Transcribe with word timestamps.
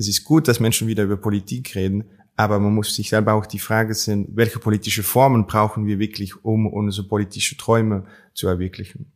es 0.00 0.08
ist 0.08 0.24
gut, 0.24 0.48
dass 0.48 0.60
Menschen 0.60 0.88
wieder 0.88 1.04
über 1.04 1.18
Politik 1.18 1.74
reden, 1.74 2.04
aber 2.34 2.58
man 2.58 2.74
muss 2.74 2.94
sich 2.94 3.10
selber 3.10 3.34
auch 3.34 3.44
die 3.44 3.58
Frage 3.58 3.94
stellen, 3.94 4.26
welche 4.30 4.58
politische 4.58 5.02
Formen 5.02 5.46
brauchen 5.46 5.84
wir 5.84 5.98
wirklich, 5.98 6.42
um 6.42 6.66
unsere 6.66 7.06
politische 7.06 7.58
Träume 7.58 8.06
zu 8.32 8.48
erwirklichen. 8.48 9.12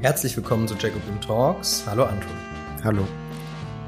Herzlich 0.00 0.36
willkommen 0.36 0.66
zu 0.66 0.74
Jacobin 0.74 1.20
Talks. 1.20 1.84
Hallo 1.86 2.02
Anton. 2.02 2.32
Hallo. 2.82 3.06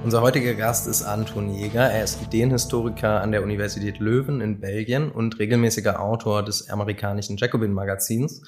Unser 0.04 0.20
heutiger 0.20 0.54
Gast 0.54 0.88
ist 0.88 1.04
Anton 1.04 1.54
Jäger. 1.54 1.88
Er 1.88 2.02
ist 2.02 2.20
Ideenhistoriker 2.20 3.20
an 3.20 3.30
der 3.30 3.44
Universität 3.44 4.00
Löwen 4.00 4.40
in 4.40 4.58
Belgien 4.58 5.12
und 5.12 5.38
regelmäßiger 5.38 6.00
Autor 6.00 6.44
des 6.44 6.68
amerikanischen 6.68 7.36
Jacobin 7.36 7.72
Magazins. 7.72 8.42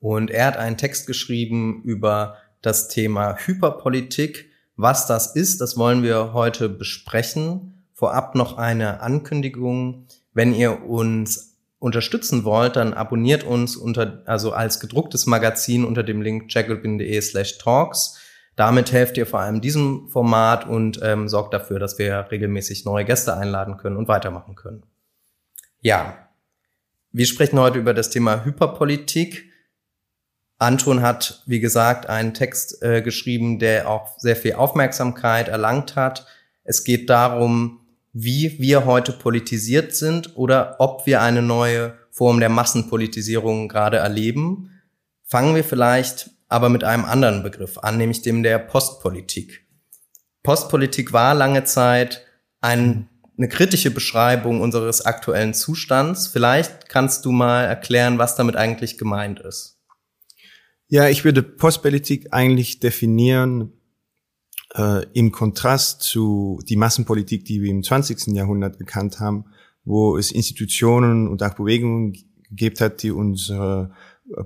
Und 0.00 0.30
er 0.30 0.44
hat 0.44 0.58
einen 0.58 0.76
Text 0.76 1.06
geschrieben 1.06 1.82
über 1.82 2.36
das 2.60 2.88
Thema 2.88 3.36
Hyperpolitik. 3.38 4.50
Was 4.76 5.06
das 5.06 5.34
ist, 5.34 5.62
das 5.62 5.78
wollen 5.78 6.02
wir 6.02 6.34
heute 6.34 6.68
besprechen. 6.68 7.82
Vorab 7.94 8.34
noch 8.34 8.58
eine 8.58 9.00
Ankündigung. 9.00 10.06
Wenn 10.34 10.54
ihr 10.54 10.84
uns 10.84 11.56
unterstützen 11.78 12.44
wollt, 12.44 12.76
dann 12.76 12.92
abonniert 12.92 13.44
uns 13.44 13.76
unter, 13.76 14.22
also 14.26 14.52
als 14.52 14.78
gedrucktes 14.78 15.24
Magazin 15.24 15.86
unter 15.86 16.02
dem 16.02 16.20
Link 16.20 16.52
jacobin.de 16.52 17.18
slash 17.22 17.56
talks. 17.56 18.18
Damit 18.58 18.90
helft 18.90 19.16
ihr 19.16 19.24
vor 19.24 19.38
allem 19.38 19.60
diesem 19.60 20.08
Format 20.08 20.66
und 20.66 20.98
ähm, 21.04 21.28
sorgt 21.28 21.54
dafür, 21.54 21.78
dass 21.78 21.96
wir 21.96 22.26
regelmäßig 22.32 22.84
neue 22.84 23.04
Gäste 23.04 23.36
einladen 23.36 23.76
können 23.76 23.96
und 23.96 24.08
weitermachen 24.08 24.56
können. 24.56 24.82
Ja, 25.80 26.28
wir 27.12 27.26
sprechen 27.26 27.56
heute 27.60 27.78
über 27.78 27.94
das 27.94 28.10
Thema 28.10 28.44
Hyperpolitik. 28.44 29.52
Anton 30.58 31.02
hat, 31.02 31.44
wie 31.46 31.60
gesagt, 31.60 32.08
einen 32.08 32.34
Text 32.34 32.82
äh, 32.82 33.00
geschrieben, 33.00 33.60
der 33.60 33.88
auch 33.88 34.18
sehr 34.18 34.34
viel 34.34 34.54
Aufmerksamkeit 34.54 35.46
erlangt 35.46 35.94
hat. 35.94 36.26
Es 36.64 36.82
geht 36.82 37.08
darum, 37.08 37.86
wie 38.12 38.58
wir 38.58 38.86
heute 38.86 39.12
politisiert 39.12 39.94
sind 39.94 40.36
oder 40.36 40.74
ob 40.80 41.06
wir 41.06 41.22
eine 41.22 41.42
neue 41.42 41.94
Form 42.10 42.40
der 42.40 42.48
Massenpolitisierung 42.48 43.68
gerade 43.68 43.98
erleben. 43.98 44.72
Fangen 45.22 45.54
wir 45.54 45.62
vielleicht 45.62 46.32
aber 46.48 46.68
mit 46.68 46.84
einem 46.84 47.04
anderen 47.04 47.42
Begriff 47.42 47.78
an, 47.78 47.98
nämlich 47.98 48.22
dem 48.22 48.42
der 48.42 48.58
Postpolitik. 48.58 49.66
Postpolitik 50.42 51.12
war 51.12 51.34
lange 51.34 51.64
Zeit 51.64 52.24
ein, 52.60 53.08
eine 53.36 53.48
kritische 53.48 53.90
Beschreibung 53.90 54.60
unseres 54.60 55.04
aktuellen 55.04 55.54
Zustands. 55.54 56.26
Vielleicht 56.26 56.88
kannst 56.88 57.24
du 57.24 57.32
mal 57.32 57.64
erklären, 57.64 58.18
was 58.18 58.34
damit 58.34 58.56
eigentlich 58.56 58.98
gemeint 58.98 59.40
ist. 59.40 59.78
Ja, 60.88 61.08
ich 61.08 61.24
würde 61.24 61.42
Postpolitik 61.42 62.28
eigentlich 62.32 62.80
definieren 62.80 63.74
äh, 64.74 65.04
im 65.12 65.32
Kontrast 65.32 66.02
zu 66.02 66.60
die 66.66 66.76
Massenpolitik, 66.76 67.44
die 67.44 67.60
wir 67.60 67.70
im 67.70 67.82
20. 67.82 68.28
Jahrhundert 68.28 68.78
gekannt 68.78 69.20
haben, 69.20 69.44
wo 69.84 70.16
es 70.16 70.32
Institutionen 70.32 71.28
und 71.28 71.42
auch 71.42 71.54
Bewegungen 71.54 72.14
gegeben 72.48 72.76
hat, 72.80 73.02
die 73.02 73.10
unsere 73.10 73.92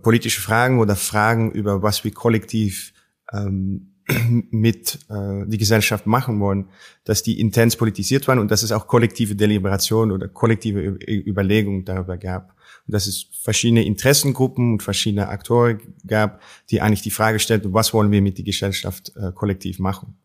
politische 0.02 0.40
Fragen 0.40 0.78
oder 0.78 0.96
Fragen 0.96 1.50
über 1.52 1.82
was 1.82 2.04
wir 2.04 2.12
kollektiv 2.12 2.92
ähm, 3.32 3.92
mit 4.50 4.98
äh, 5.08 5.46
die 5.46 5.58
Gesellschaft 5.58 6.06
machen 6.06 6.40
wollen, 6.40 6.68
dass 7.04 7.22
die 7.22 7.40
intens 7.40 7.76
politisiert 7.76 8.26
waren 8.28 8.38
und 8.38 8.50
dass 8.50 8.62
es 8.62 8.72
auch 8.72 8.86
kollektive 8.86 9.34
Deliberation 9.34 10.10
oder 10.10 10.28
kollektive 10.28 10.98
Überlegungen 11.06 11.84
darüber 11.84 12.16
gab. 12.16 12.54
Und 12.86 12.94
dass 12.94 13.06
es 13.06 13.26
verschiedene 13.40 13.84
Interessengruppen 13.84 14.72
und 14.72 14.82
verschiedene 14.82 15.28
Akteure 15.28 15.78
gab, 16.06 16.40
die 16.70 16.80
eigentlich 16.80 17.02
die 17.02 17.10
Frage 17.10 17.38
stellten, 17.38 17.72
was 17.72 17.94
wollen 17.94 18.10
wir 18.10 18.22
mit 18.22 18.38
der 18.38 18.44
Gesellschaft 18.44 19.12
äh, 19.16 19.30
kollektiv 19.32 19.78
machen. 19.78 20.16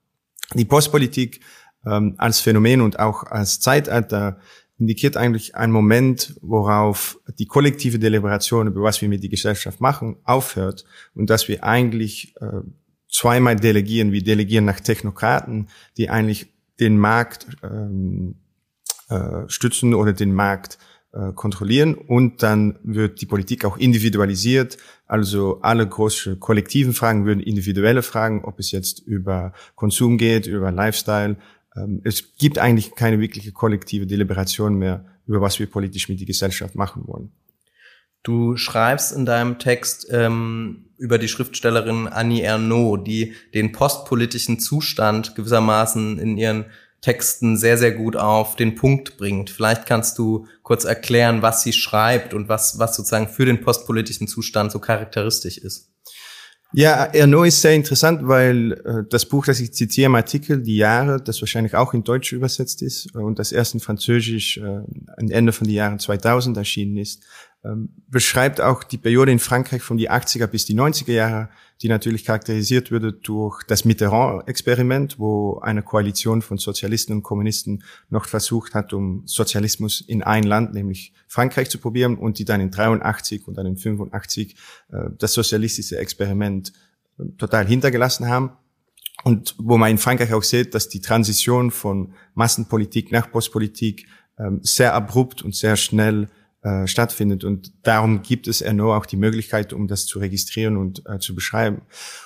Die 0.55 0.65
Postpolitik 0.65 1.41
ähm, 1.85 2.15
als 2.17 2.39
Phänomen 2.39 2.81
und 2.81 2.99
auch 2.99 3.23
als 3.23 3.59
Zeitalter 3.59 4.39
indikiert 4.79 5.17
eigentlich 5.17 5.55
einen 5.55 5.73
Moment, 5.73 6.35
worauf 6.41 7.19
die 7.39 7.45
kollektive 7.45 7.99
Deliberation 7.99 8.67
über 8.67 8.83
was 8.83 9.01
wir 9.01 9.09
mit 9.09 9.23
der 9.23 9.29
Gesellschaft 9.29 9.81
machen, 9.81 10.17
aufhört 10.23 10.85
und 11.15 11.29
dass 11.29 11.47
wir 11.47 11.63
eigentlich 11.63 12.35
äh, 12.39 12.61
zweimal 13.09 13.55
delegieren. 13.55 14.11
Wir 14.11 14.23
delegieren 14.23 14.65
nach 14.65 14.79
Technokraten, 14.79 15.69
die 15.97 16.09
eigentlich 16.09 16.47
den 16.79 16.97
Markt 16.97 17.47
ähm, 17.63 18.35
äh, 19.09 19.47
stützen 19.47 19.93
oder 19.93 20.13
den 20.13 20.33
Markt 20.33 20.77
äh, 21.13 21.31
kontrollieren 21.33 21.95
und 21.95 22.43
dann 22.43 22.77
wird 22.83 23.21
die 23.21 23.25
Politik 23.25 23.65
auch 23.65 23.77
individualisiert. 23.77 24.77
Also 25.07 25.59
alle 25.61 25.87
großen 25.87 26.39
kollektiven 26.39 26.93
Fragen 26.93 27.25
würden 27.25 27.39
individuelle 27.39 28.03
Fragen, 28.03 28.43
ob 28.43 28.59
es 28.59 28.71
jetzt 28.71 28.99
über 28.99 29.53
Konsum 29.75 30.17
geht, 30.17 30.45
über 30.45 30.71
Lifestyle. 30.71 31.37
Ähm, 31.77 32.01
es 32.03 32.35
gibt 32.37 32.57
eigentlich 32.57 32.95
keine 32.95 33.19
wirkliche 33.19 33.51
kollektive 33.51 34.07
Deliberation 34.07 34.75
mehr, 34.75 35.05
über 35.25 35.41
was 35.41 35.59
wir 35.59 35.67
politisch 35.67 36.09
mit 36.09 36.19
der 36.19 36.27
Gesellschaft 36.27 36.75
machen 36.75 37.03
wollen. 37.05 37.31
Du 38.23 38.57
schreibst 38.57 39.13
in 39.13 39.25
deinem 39.25 39.59
Text 39.59 40.07
ähm, 40.11 40.87
über 40.97 41.17
die 41.17 41.27
Schriftstellerin 41.27 42.07
Annie 42.07 42.43
Ernaux, 42.43 43.03
die 43.03 43.33
den 43.53 43.71
postpolitischen 43.71 44.59
Zustand 44.59 45.35
gewissermaßen 45.35 46.19
in 46.19 46.37
ihren 46.37 46.65
Texten 47.01 47.57
sehr, 47.57 47.77
sehr 47.77 47.91
gut 47.91 48.15
auf 48.15 48.55
den 48.55 48.75
Punkt 48.75 49.17
bringt. 49.17 49.49
Vielleicht 49.49 49.85
kannst 49.85 50.17
du 50.17 50.47
kurz 50.63 50.83
erklären, 50.83 51.41
was 51.41 51.61
sie 51.61 51.73
schreibt 51.73 52.33
und 52.33 52.49
was, 52.49 52.79
was 52.79 52.95
sozusagen 52.95 53.27
für 53.27 53.45
den 53.45 53.61
postpolitischen 53.61 54.27
Zustand 54.27 54.71
so 54.71 54.79
charakteristisch 54.79 55.57
ist. 55.59 55.91
Ja, 56.73 57.05
Erno 57.05 57.43
ist 57.43 57.61
sehr 57.61 57.75
interessant, 57.75 58.27
weil 58.27 58.73
äh, 58.73 59.09
das 59.09 59.25
Buch, 59.25 59.45
das 59.45 59.59
ich 59.59 59.73
zitiere 59.73 60.07
im 60.07 60.15
Artikel, 60.15 60.61
Die 60.61 60.75
Jahre, 60.75 61.21
das 61.21 61.41
wahrscheinlich 61.41 61.75
auch 61.75 61.93
in 61.93 62.03
Deutsch 62.03 62.33
übersetzt 62.33 62.81
ist 62.81 63.15
äh, 63.15 63.19
und 63.19 63.39
das 63.39 63.51
erst 63.51 63.73
in 63.73 63.79
Französisch 63.79 64.57
äh, 64.57 64.61
am 64.61 65.29
Ende 65.29 65.53
von 65.53 65.65
den 65.65 65.75
Jahren 65.75 65.99
2000 65.99 66.57
erschienen 66.57 66.97
ist, 66.97 67.23
ähm, 67.63 67.89
beschreibt 68.07 68.59
auch 68.59 68.83
die 68.83 68.97
Periode 68.97 69.31
in 69.31 69.39
Frankreich 69.39 69.81
von 69.81 69.97
die 69.97 70.11
80er 70.11 70.47
bis 70.47 70.65
die 70.65 70.75
90er 70.75 71.13
Jahre, 71.13 71.49
die 71.81 71.89
natürlich 71.89 72.25
charakterisiert 72.25 72.91
würde 72.91 73.13
durch 73.13 73.63
das 73.63 73.85
Mitterrand-Experiment, 73.85 75.19
wo 75.19 75.59
eine 75.59 75.83
Koalition 75.83 76.41
von 76.41 76.57
Sozialisten 76.57 77.13
und 77.13 77.23
Kommunisten 77.23 77.83
noch 78.09 78.25
versucht 78.25 78.73
hat, 78.73 78.93
um 78.93 79.23
Sozialismus 79.25 80.01
in 80.01 80.23
ein 80.23 80.43
Land, 80.43 80.73
nämlich 80.73 81.13
Frankreich, 81.27 81.69
zu 81.69 81.77
probieren 81.77 82.17
und 82.17 82.39
die 82.39 82.45
dann 82.45 82.61
in 82.61 82.71
83 82.71 83.47
und 83.47 83.57
dann 83.57 83.67
in 83.67 83.77
85 83.77 84.55
äh, 84.91 84.97
das 85.17 85.33
sozialistische 85.33 85.97
Experiment 85.97 86.73
äh, 87.19 87.25
total 87.37 87.67
hintergelassen 87.67 88.27
haben. 88.27 88.51
Und 89.23 89.55
wo 89.57 89.77
man 89.77 89.91
in 89.91 89.97
Frankreich 89.97 90.33
auch 90.33 90.43
sieht, 90.43 90.73
dass 90.73 90.89
die 90.89 91.01
Transition 91.01 91.71
von 91.71 92.13
Massenpolitik 92.33 93.11
nach 93.11 93.31
Postpolitik 93.31 94.07
ähm, 94.39 94.59
sehr 94.63 94.93
abrupt 94.93 95.41
und 95.41 95.55
sehr 95.55 95.75
schnell 95.75 96.29
äh, 96.61 96.87
stattfindet. 96.87 97.43
Und 97.43 97.71
darum 97.83 98.21
gibt 98.21 98.47
es 98.47 98.61
Erno 98.61 98.95
auch 98.95 99.05
die 99.05 99.17
Möglichkeit, 99.17 99.73
um 99.73 99.87
das 99.87 100.05
zu 100.05 100.19
registrieren 100.19 100.77
und 100.77 101.03
äh, 101.05 101.19
zu 101.19 101.35
beschreiben. 101.35 101.81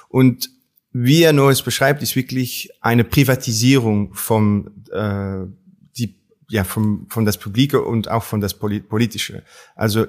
Und 0.10 0.50
wie 0.94 1.24
Erno 1.24 1.50
es 1.50 1.62
beschreibt, 1.62 2.02
ist 2.02 2.16
wirklich 2.16 2.70
eine 2.82 3.04
Privatisierung 3.04 4.14
vom 4.14 4.84
äh, 4.92 5.46
die 5.98 6.16
ja 6.50 6.64
vom 6.64 7.08
von 7.10 7.26
das 7.26 7.38
Publike 7.38 7.82
und 7.82 8.10
auch 8.10 8.24
von 8.24 8.42
das 8.42 8.54
Politische. 8.54 9.44
Also 9.76 10.06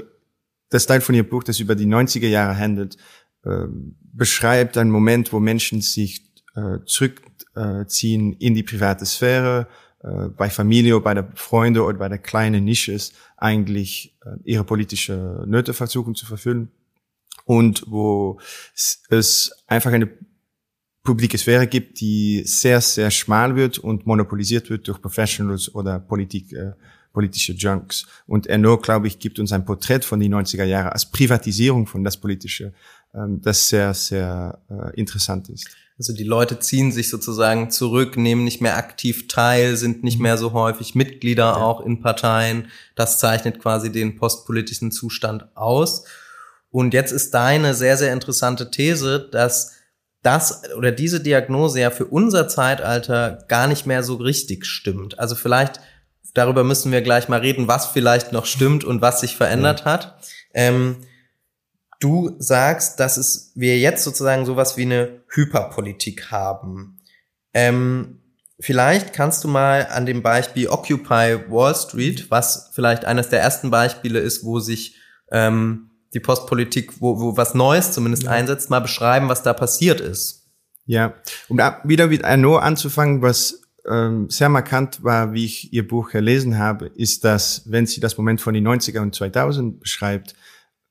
das 0.70 0.86
Teil 0.86 1.00
von 1.00 1.14
ihr 1.14 1.28
Buch, 1.28 1.44
das 1.44 1.60
über 1.60 1.74
die 1.74 1.86
90er 1.86 2.26
Jahre 2.26 2.56
handelt, 2.56 2.96
äh, 3.44 3.66
beschreibt 4.12 4.76
einen 4.76 4.90
Moment, 4.90 5.32
wo 5.32 5.38
Menschen 5.38 5.82
sich 5.82 6.32
äh, 6.54 6.78
zurückziehen 6.84 8.32
in 8.34 8.54
die 8.54 8.62
private 8.62 9.06
Sphäre, 9.06 9.68
äh, 10.02 10.28
bei 10.28 10.50
Familie, 10.50 11.00
bei 11.00 11.14
der 11.14 11.28
Freunde 11.34 11.84
oder 11.84 11.98
bei 11.98 12.08
der 12.08 12.18
kleinen 12.18 12.64
Nisches 12.64 13.12
eigentlich 13.36 14.16
äh, 14.24 14.30
ihre 14.44 14.64
politische 14.64 15.44
Nöte 15.46 15.74
versuchen 15.74 16.14
zu 16.14 16.26
verfüllen 16.26 16.70
und 17.44 17.84
wo 17.86 18.38
es 19.08 19.52
einfach 19.66 19.92
eine 19.92 20.08
publike 21.02 21.36
Sphäre 21.36 21.66
gibt, 21.66 22.00
die 22.00 22.42
sehr, 22.44 22.80
sehr 22.80 23.10
schmal 23.10 23.56
wird 23.56 23.78
und 23.78 24.06
monopolisiert 24.06 24.70
wird 24.70 24.86
durch 24.86 25.00
Professionals 25.00 25.74
oder 25.74 25.98
Politik, 25.98 26.52
äh, 26.52 26.72
politische 27.12 27.52
Junks. 27.52 28.06
Und 28.26 28.46
Erno, 28.46 28.78
glaube 28.78 29.08
ich, 29.08 29.18
gibt 29.18 29.38
uns 29.38 29.52
ein 29.52 29.64
Porträt 29.64 30.00
von 30.02 30.20
den 30.20 30.34
90er 30.34 30.64
Jahren 30.64 30.88
als 30.88 31.10
Privatisierung 31.10 31.86
von 31.86 32.04
das 32.04 32.16
Politische, 32.16 32.72
ähm, 33.14 33.40
das 33.42 33.68
sehr, 33.68 33.92
sehr 33.94 34.58
äh, 34.70 34.98
interessant 34.98 35.48
ist. 35.48 35.68
Also 36.02 36.14
die 36.14 36.24
Leute 36.24 36.58
ziehen 36.58 36.90
sich 36.90 37.10
sozusagen 37.10 37.70
zurück, 37.70 38.16
nehmen 38.16 38.42
nicht 38.42 38.60
mehr 38.60 38.76
aktiv 38.76 39.28
teil, 39.28 39.76
sind 39.76 40.02
nicht 40.02 40.16
mhm. 40.16 40.24
mehr 40.24 40.36
so 40.36 40.52
häufig 40.52 40.96
Mitglieder 40.96 41.44
ja. 41.44 41.54
auch 41.54 41.80
in 41.80 42.00
Parteien. 42.00 42.66
Das 42.96 43.20
zeichnet 43.20 43.60
quasi 43.60 43.92
den 43.92 44.16
postpolitischen 44.16 44.90
Zustand 44.90 45.56
aus. 45.56 46.02
Und 46.72 46.92
jetzt 46.92 47.12
ist 47.12 47.32
deine 47.34 47.72
sehr, 47.74 47.96
sehr 47.96 48.12
interessante 48.12 48.72
These, 48.72 49.28
dass 49.30 49.74
das 50.22 50.62
oder 50.76 50.90
diese 50.90 51.20
Diagnose 51.20 51.78
ja 51.78 51.90
für 51.90 52.06
unser 52.06 52.48
Zeitalter 52.48 53.44
gar 53.46 53.68
nicht 53.68 53.86
mehr 53.86 54.02
so 54.02 54.16
richtig 54.16 54.66
stimmt. 54.66 55.20
Also 55.20 55.36
vielleicht 55.36 55.78
darüber 56.34 56.64
müssen 56.64 56.90
wir 56.90 57.02
gleich 57.02 57.28
mal 57.28 57.38
reden, 57.38 57.68
was 57.68 57.86
vielleicht 57.86 58.32
noch 58.32 58.46
stimmt 58.46 58.82
und 58.82 59.02
was 59.02 59.20
sich 59.20 59.36
verändert 59.36 59.80
ja. 59.80 59.84
hat. 59.84 60.16
Ähm, 60.52 60.96
du 62.02 62.34
sagst, 62.38 63.00
dass 63.00 63.16
es 63.16 63.52
wir 63.54 63.78
jetzt 63.78 64.04
sozusagen 64.04 64.44
sowas 64.44 64.76
wie 64.76 64.82
eine 64.82 65.22
Hyperpolitik 65.28 66.30
haben. 66.30 66.98
Ähm, 67.54 68.20
vielleicht 68.58 69.12
kannst 69.12 69.44
du 69.44 69.48
mal 69.48 69.86
an 69.90 70.06
dem 70.06 70.22
Beispiel 70.22 70.68
Occupy 70.68 71.38
Wall 71.48 71.74
Street, 71.74 72.30
was 72.30 72.70
vielleicht 72.74 73.04
eines 73.04 73.28
der 73.28 73.40
ersten 73.40 73.70
Beispiele 73.70 74.18
ist, 74.18 74.44
wo 74.44 74.60
sich 74.60 74.96
ähm, 75.30 75.90
die 76.14 76.20
Postpolitik, 76.20 77.00
wo, 77.00 77.20
wo 77.20 77.36
was 77.36 77.54
Neues 77.54 77.92
zumindest 77.92 78.24
ja. 78.24 78.30
einsetzt, 78.30 78.70
mal 78.70 78.80
beschreiben, 78.80 79.28
was 79.28 79.42
da 79.42 79.52
passiert 79.52 80.00
ist. 80.00 80.50
Ja, 80.84 81.14
um 81.48 81.56
da 81.56 81.80
wieder 81.84 82.08
mit 82.08 82.24
Arnaud 82.24 82.62
anzufangen, 82.62 83.22
was 83.22 83.62
ähm, 83.88 84.28
sehr 84.28 84.48
markant 84.48 85.02
war, 85.02 85.32
wie 85.32 85.44
ich 85.44 85.72
Ihr 85.72 85.86
Buch 85.86 86.10
gelesen 86.10 86.58
habe, 86.58 86.86
ist, 86.86 87.24
dass, 87.24 87.62
wenn 87.66 87.86
sie 87.86 88.00
das 88.00 88.18
Moment 88.18 88.40
von 88.40 88.54
den 88.54 88.66
90er 88.66 89.00
und 89.00 89.14
2000 89.14 89.80
beschreibt, 89.80 90.34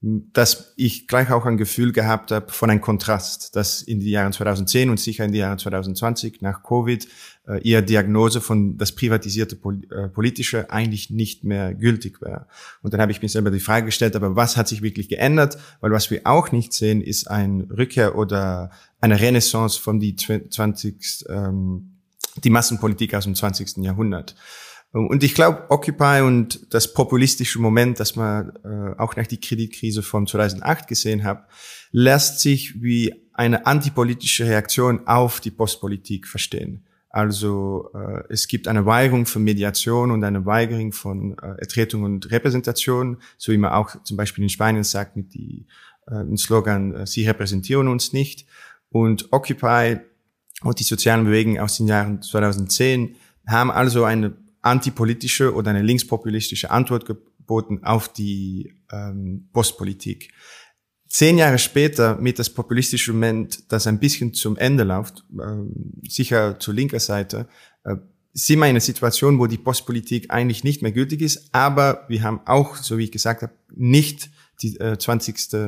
dass 0.03 0.73
ich 0.77 1.07
gleich 1.07 1.29
auch 1.29 1.45
ein 1.45 1.57
Gefühl 1.57 1.91
gehabt 1.91 2.31
habe 2.31 2.51
von 2.51 2.71
einem 2.71 2.81
Kontrast, 2.81 3.55
dass 3.55 3.83
in 3.83 3.99
die 3.99 4.09
Jahren 4.09 4.33
2010 4.33 4.89
und 4.89 4.99
sicher 4.99 5.25
in 5.25 5.31
die 5.31 5.37
Jahren 5.37 5.59
2020 5.59 6.41
nach 6.41 6.63
Covid 6.63 7.07
äh, 7.47 7.59
ihre 7.61 7.83
Diagnose 7.83 8.41
von 8.41 8.79
das 8.79 8.93
privatisierte 8.93 9.55
Pol 9.55 9.81
äh, 9.91 10.07
Politische 10.07 10.71
eigentlich 10.71 11.11
nicht 11.11 11.43
mehr 11.43 11.75
gültig 11.75 12.19
wäre. 12.19 12.47
Und 12.81 12.93
dann 12.93 13.01
habe 13.01 13.11
ich 13.11 13.21
mir 13.21 13.29
selber 13.29 13.51
die 13.51 13.59
Frage 13.59 13.85
gestellt, 13.85 14.15
aber 14.15 14.35
was 14.35 14.57
hat 14.57 14.67
sich 14.67 14.81
wirklich 14.81 15.07
geändert? 15.07 15.59
Weil 15.81 15.91
was 15.91 16.09
wir 16.09 16.21
auch 16.23 16.51
nicht 16.51 16.73
sehen, 16.73 17.01
ist 17.01 17.29
ein 17.29 17.69
Rückkehr 17.69 18.17
oder 18.17 18.71
eine 19.01 19.19
Renaissance 19.19 19.79
von 19.79 19.99
die 19.99 20.15
20, 20.15 21.25
ähm, 21.29 21.91
die 22.43 22.49
Massenpolitik 22.49 23.13
aus 23.13 23.25
dem 23.25 23.35
20. 23.35 23.77
Jahrhundert. 23.77 24.35
Und 24.93 25.23
ich 25.23 25.35
glaube, 25.35 25.69
Occupy 25.69 26.21
und 26.21 26.73
das 26.73 26.93
populistische 26.93 27.59
Moment, 27.59 27.99
das 27.99 28.17
man 28.17 28.51
äh, 28.65 28.99
auch 28.99 29.15
nach 29.15 29.27
die 29.27 29.39
Kreditkrise 29.39 30.03
von 30.03 30.27
2008 30.27 30.87
gesehen 30.87 31.23
hat, 31.23 31.47
lässt 31.91 32.41
sich 32.41 32.81
wie 32.81 33.29
eine 33.33 33.65
antipolitische 33.65 34.45
Reaktion 34.45 35.07
auf 35.07 35.39
die 35.39 35.51
Postpolitik 35.51 36.27
verstehen. 36.27 36.85
Also 37.09 37.89
äh, 37.93 38.23
es 38.29 38.47
gibt 38.47 38.67
eine 38.67 38.85
Weigerung 38.85 39.25
von 39.25 39.43
Mediation 39.43 40.11
und 40.11 40.23
eine 40.23 40.45
Weigerung 40.45 40.91
von 40.91 41.37
äh, 41.41 41.59
Ertretung 41.59 42.03
und 42.03 42.29
Repräsentation, 42.31 43.17
so 43.37 43.51
wie 43.51 43.57
man 43.57 43.71
auch 43.71 44.03
zum 44.03 44.17
Beispiel 44.17 44.43
in 44.43 44.49
Spanien 44.49 44.83
sagt 44.83 45.15
mit 45.15 45.33
die, 45.33 45.67
äh, 46.07 46.23
dem 46.23 46.37
Slogan, 46.37 46.95
äh, 46.95 47.07
sie 47.07 47.27
repräsentieren 47.27 47.87
uns 47.87 48.11
nicht. 48.13 48.45
Und 48.89 49.31
Occupy 49.31 49.99
und 50.63 50.79
die 50.79 50.83
sozialen 50.83 51.25
Bewegungen 51.25 51.59
aus 51.59 51.77
den 51.77 51.87
Jahren 51.87 52.21
2010 52.21 53.15
haben 53.47 53.71
also 53.71 54.03
eine 54.03 54.33
antipolitische 54.61 55.53
oder 55.53 55.71
eine 55.71 55.81
linkspopulistische 55.81 56.71
Antwort 56.71 57.05
geboten 57.05 57.83
auf 57.83 58.11
die 58.11 58.73
ähm, 58.91 59.49
Postpolitik. 59.53 60.31
Zehn 61.07 61.37
Jahre 61.37 61.57
später 61.57 62.15
mit 62.15 62.39
das 62.39 62.49
populistische 62.49 63.11
Moment, 63.11 63.71
das 63.71 63.85
ein 63.85 63.99
bisschen 63.99 64.33
zum 64.33 64.55
Ende 64.57 64.83
läuft, 64.83 65.25
äh, 65.37 66.07
sicher 66.07 66.59
zur 66.59 66.73
linker 66.73 66.99
Seite, 66.99 67.47
äh, 67.83 67.97
sind 68.33 68.59
wir 68.59 68.65
in 68.65 68.71
einer 68.71 68.79
Situation, 68.79 69.39
wo 69.39 69.47
die 69.47 69.57
Postpolitik 69.57 70.31
eigentlich 70.31 70.63
nicht 70.63 70.81
mehr 70.81 70.93
gültig 70.93 71.21
ist, 71.21 71.49
aber 71.53 72.05
wir 72.07 72.23
haben 72.23 72.39
auch, 72.45 72.77
so 72.77 72.97
wie 72.97 73.03
ich 73.03 73.11
gesagt 73.11 73.41
habe, 73.41 73.53
nicht 73.75 74.29
die 74.61 74.79
äh, 74.79 74.97
20. 74.97 75.53
Äh, 75.53 75.67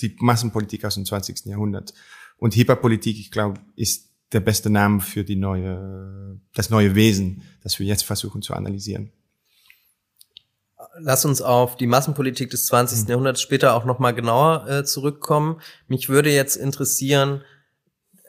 die 0.00 0.16
Massenpolitik 0.18 0.84
aus 0.84 0.96
dem 0.96 1.06
20. 1.06 1.46
Jahrhundert. 1.46 1.94
Und 2.38 2.54
Hyperpolitik, 2.54 3.18
ich 3.18 3.30
glaube, 3.30 3.60
ist 3.76 4.05
der 4.32 4.40
beste 4.40 4.70
Name 4.70 5.00
für 5.00 5.24
die 5.24 5.36
neue, 5.36 6.40
das 6.54 6.70
neue 6.70 6.94
Wesen, 6.94 7.42
das 7.62 7.78
wir 7.78 7.86
jetzt 7.86 8.04
versuchen 8.04 8.42
zu 8.42 8.54
analysieren. 8.54 9.12
Lass 10.98 11.24
uns 11.24 11.42
auf 11.42 11.76
die 11.76 11.86
Massenpolitik 11.86 12.50
des 12.50 12.66
20. 12.66 13.02
Mhm. 13.02 13.08
Jahrhunderts 13.08 13.40
später 13.40 13.74
auch 13.74 13.84
nochmal 13.84 14.14
genauer 14.14 14.66
äh, 14.68 14.84
zurückkommen. 14.84 15.60
Mich 15.88 16.08
würde 16.08 16.30
jetzt 16.30 16.56
interessieren, 16.56 17.42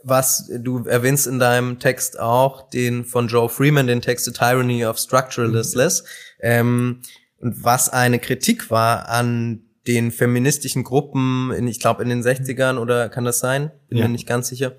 was 0.03 0.49
du 0.59 0.85
erwähnst 0.85 1.27
in 1.27 1.39
deinem 1.39 1.79
Text 1.79 2.19
auch, 2.19 2.69
den 2.69 3.03
von 3.03 3.27
Joe 3.27 3.49
Freeman, 3.49 3.87
den 3.87 4.01
Text 4.01 4.25
The 4.25 4.31
Tyranny 4.31 4.85
of 4.85 4.97
Structuralistless, 4.97 6.01
mhm. 6.01 6.07
ähm, 6.41 7.01
und 7.39 7.63
was 7.63 7.89
eine 7.89 8.17
Kritik 8.17 8.71
war 8.71 9.09
an 9.09 9.61
den 9.85 10.11
feministischen 10.11 10.83
Gruppen, 10.83 11.51
in, 11.51 11.67
ich 11.67 11.79
glaube 11.79 12.03
in 12.03 12.09
den 12.09 12.23
60ern 12.23 12.77
oder 12.77 13.09
kann 13.09 13.25
das 13.25 13.39
sein? 13.39 13.71
Bin 13.89 13.99
ja. 13.99 14.05
mir 14.05 14.11
nicht 14.11 14.27
ganz 14.27 14.47
sicher 14.47 14.75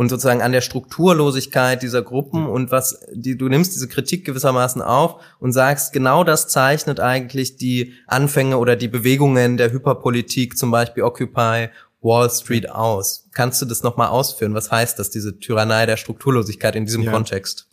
und 0.00 0.08
sozusagen 0.08 0.40
an 0.40 0.52
der 0.52 0.62
Strukturlosigkeit 0.62 1.82
dieser 1.82 2.00
Gruppen 2.00 2.46
und 2.46 2.70
was 2.70 3.00
die 3.12 3.36
du 3.36 3.50
nimmst 3.50 3.74
diese 3.74 3.86
Kritik 3.86 4.24
gewissermaßen 4.24 4.80
auf 4.80 5.22
und 5.40 5.52
sagst 5.52 5.92
genau 5.92 6.24
das 6.24 6.48
zeichnet 6.48 7.00
eigentlich 7.00 7.58
die 7.58 7.92
Anfänge 8.06 8.56
oder 8.56 8.76
die 8.76 8.88
Bewegungen 8.88 9.58
der 9.58 9.70
Hyperpolitik 9.72 10.56
zum 10.56 10.70
Beispiel 10.70 11.02
Occupy 11.02 11.68
Wall 12.00 12.30
Street 12.30 12.70
aus. 12.70 13.28
Kannst 13.34 13.60
du 13.60 13.66
das 13.66 13.82
nochmal 13.82 14.08
ausführen? 14.08 14.54
Was 14.54 14.72
heißt 14.72 14.98
das, 14.98 15.10
diese 15.10 15.38
Tyrannei 15.38 15.84
der 15.84 15.98
Strukturlosigkeit 15.98 16.76
in 16.76 16.86
diesem 16.86 17.02
ja. 17.02 17.12
Kontext? 17.12 17.68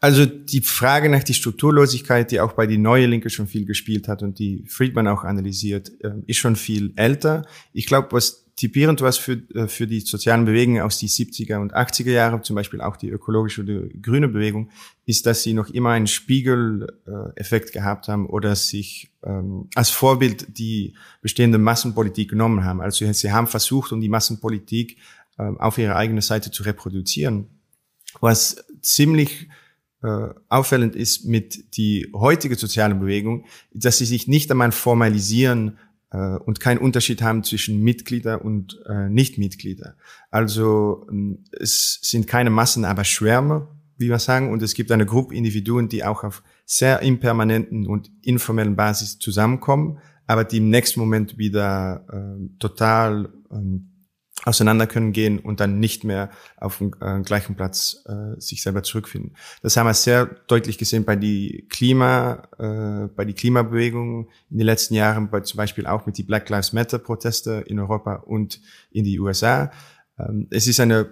Also 0.00 0.26
die 0.26 0.60
Frage 0.60 1.08
nach 1.08 1.24
die 1.24 1.32
Strukturlosigkeit, 1.32 2.30
die 2.30 2.40
auch 2.40 2.52
bei 2.52 2.66
die 2.66 2.76
neue 2.76 3.06
Linke 3.06 3.30
schon 3.30 3.46
viel 3.46 3.64
gespielt 3.64 4.06
hat 4.06 4.22
und 4.22 4.38
die 4.38 4.66
Friedman 4.68 5.08
auch 5.08 5.24
analysiert, 5.24 5.92
ähm, 6.02 6.24
ist 6.26 6.36
schon 6.36 6.56
viel 6.56 6.92
älter. 6.96 7.46
Ich 7.72 7.86
glaube, 7.86 8.08
was 8.10 8.43
typierend 8.56 9.00
was 9.00 9.18
für, 9.18 9.42
äh, 9.54 9.68
für 9.68 9.86
die 9.86 10.00
sozialen 10.00 10.44
Bewegungen 10.44 10.82
aus 10.82 10.98
die 10.98 11.08
70er 11.08 11.58
und 11.58 11.74
80er 11.74 12.10
Jahre, 12.10 12.40
zum 12.42 12.56
Beispiel 12.56 12.80
auch 12.80 12.96
die 12.96 13.08
ökologische 13.08 13.62
oder 13.62 13.82
grüne 14.00 14.28
Bewegung, 14.28 14.70
ist, 15.06 15.26
dass 15.26 15.42
sie 15.42 15.54
noch 15.54 15.68
immer 15.70 15.90
einen 15.90 16.06
Spiegeleffekt 16.06 17.72
gehabt 17.72 18.08
haben 18.08 18.26
oder 18.26 18.54
sich 18.54 19.10
ähm, 19.24 19.68
als 19.74 19.90
Vorbild 19.90 20.58
die 20.58 20.94
bestehende 21.20 21.58
Massenpolitik 21.58 22.30
genommen 22.30 22.64
haben. 22.64 22.80
Also 22.80 23.10
sie 23.12 23.32
haben 23.32 23.46
versucht, 23.46 23.92
um 23.92 24.00
die 24.00 24.08
Massenpolitik 24.08 24.98
äh, 25.38 25.42
auf 25.42 25.78
ihre 25.78 25.96
eigene 25.96 26.22
Seite 26.22 26.50
zu 26.50 26.62
reproduzieren. 26.62 27.48
Was 28.20 28.64
ziemlich 28.80 29.48
äh, 30.02 30.28
auffällend 30.48 30.94
ist 30.94 31.24
mit 31.24 31.76
die 31.76 32.08
heutige 32.14 32.54
soziale 32.54 32.94
Bewegung, 32.94 33.46
dass 33.72 33.98
sie 33.98 34.04
sich 34.04 34.28
nicht 34.28 34.50
einmal 34.50 34.70
formalisieren 34.70 35.78
und 36.16 36.60
keinen 36.60 36.78
Unterschied 36.78 37.22
haben 37.22 37.42
zwischen 37.42 37.80
Mitglieder 37.82 38.44
und 38.44 38.80
äh, 38.88 39.08
Nichtmitglieder. 39.08 39.96
Also 40.30 41.06
ähm, 41.10 41.44
es 41.52 41.98
sind 42.02 42.26
keine 42.26 42.50
Massen, 42.50 42.84
aber 42.84 43.04
Schwärme, 43.04 43.68
wie 43.96 44.08
wir 44.08 44.18
sagen, 44.18 44.52
und 44.52 44.62
es 44.62 44.74
gibt 44.74 44.90
eine 44.92 45.06
Gruppe 45.06 45.34
Individuen, 45.34 45.88
die 45.88 46.04
auch 46.04 46.24
auf 46.24 46.42
sehr 46.64 47.00
impermanenten 47.02 47.86
und 47.86 48.10
informellen 48.22 48.76
Basis 48.76 49.18
zusammenkommen, 49.18 49.98
aber 50.26 50.44
die 50.44 50.58
im 50.58 50.70
nächsten 50.70 51.00
Moment 51.00 51.38
wieder 51.38 52.06
äh, 52.10 52.58
total 52.58 53.32
ähm, 53.50 53.90
auseinander 54.44 54.86
können 54.86 55.12
gehen 55.12 55.38
und 55.38 55.60
dann 55.60 55.80
nicht 55.80 56.04
mehr 56.04 56.30
auf 56.56 56.78
dem 56.78 56.94
äh, 57.00 57.20
gleichen 57.22 57.56
Platz 57.56 58.04
äh, 58.06 58.40
sich 58.40 58.62
selber 58.62 58.82
zurückfinden. 58.82 59.36
Das 59.62 59.76
haben 59.76 59.86
wir 59.86 59.94
sehr 59.94 60.26
deutlich 60.26 60.78
gesehen 60.78 61.04
bei 61.04 61.16
die 61.16 61.66
Klima, 61.70 62.48
äh, 62.58 63.08
bei 63.14 63.24
die 63.24 63.34
Klimabewegung 63.34 64.28
in 64.50 64.58
den 64.58 64.66
letzten 64.66 64.94
Jahren, 64.94 65.30
bei 65.30 65.40
zum 65.40 65.58
Beispiel 65.58 65.86
auch 65.86 66.06
mit 66.06 66.18
die 66.18 66.22
Black 66.22 66.48
Lives 66.48 66.72
Matter 66.72 66.98
Proteste 66.98 67.64
in 67.66 67.78
Europa 67.78 68.16
und 68.16 68.60
in 68.90 69.04
die 69.04 69.18
USA. 69.18 69.70
Ähm, 70.18 70.46
es 70.50 70.66
ist 70.66 70.80
eine 70.80 71.08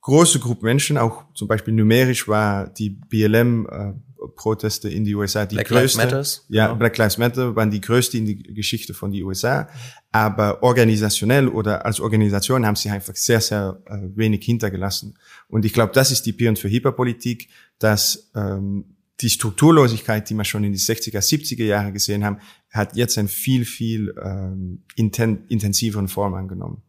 große 0.00 0.38
Gruppe 0.38 0.64
Menschen, 0.64 0.96
auch 0.98 1.24
zum 1.34 1.48
Beispiel 1.48 1.74
numerisch 1.74 2.28
war 2.28 2.68
die 2.68 2.90
BLM 2.90 3.66
äh, 3.70 3.92
Proteste 4.34 4.88
in 4.88 5.04
die 5.04 5.14
USA 5.14 5.46
die 5.46 5.56
Black 5.56 5.68
größte. 5.68 5.98
Lives 5.98 6.12
Matters. 6.12 6.46
Ja. 6.48 6.74
Black 6.74 6.96
Lives 6.98 7.18
Matter 7.18 7.54
waren 7.56 7.70
die 7.70 7.80
größte 7.80 8.18
in 8.18 8.26
die 8.26 8.42
Geschichte 8.42 8.94
von 8.94 9.10
die 9.10 9.22
USA. 9.22 9.68
Aber 10.10 10.62
organisationell 10.62 11.48
oder 11.48 11.84
als 11.84 12.00
Organisation 12.00 12.66
haben 12.66 12.76
sie 12.76 12.90
einfach 12.90 13.14
sehr, 13.14 13.40
sehr 13.40 13.82
äh, 13.86 13.98
wenig 14.16 14.44
hintergelassen. 14.44 15.18
Und 15.48 15.64
ich 15.64 15.72
glaube, 15.72 15.92
das 15.92 16.10
ist 16.10 16.26
die 16.26 16.32
Pirn 16.32 16.56
für 16.56 16.68
Hyperpolitik, 16.68 17.48
dass 17.78 18.30
ähm, 18.34 18.96
die 19.20 19.30
Strukturlosigkeit, 19.30 20.28
die 20.30 20.34
wir 20.34 20.44
schon 20.44 20.64
in 20.64 20.72
die 20.72 20.78
60er, 20.78 21.18
70er 21.18 21.64
Jahre 21.64 21.92
gesehen 21.92 22.24
haben, 22.24 22.38
hat 22.70 22.96
jetzt 22.96 23.18
ein 23.18 23.28
viel, 23.28 23.64
viel 23.64 24.14
ähm, 24.22 24.82
inten 24.94 25.46
intensiveren 25.48 26.08
Form 26.08 26.34
angenommen. 26.34 26.82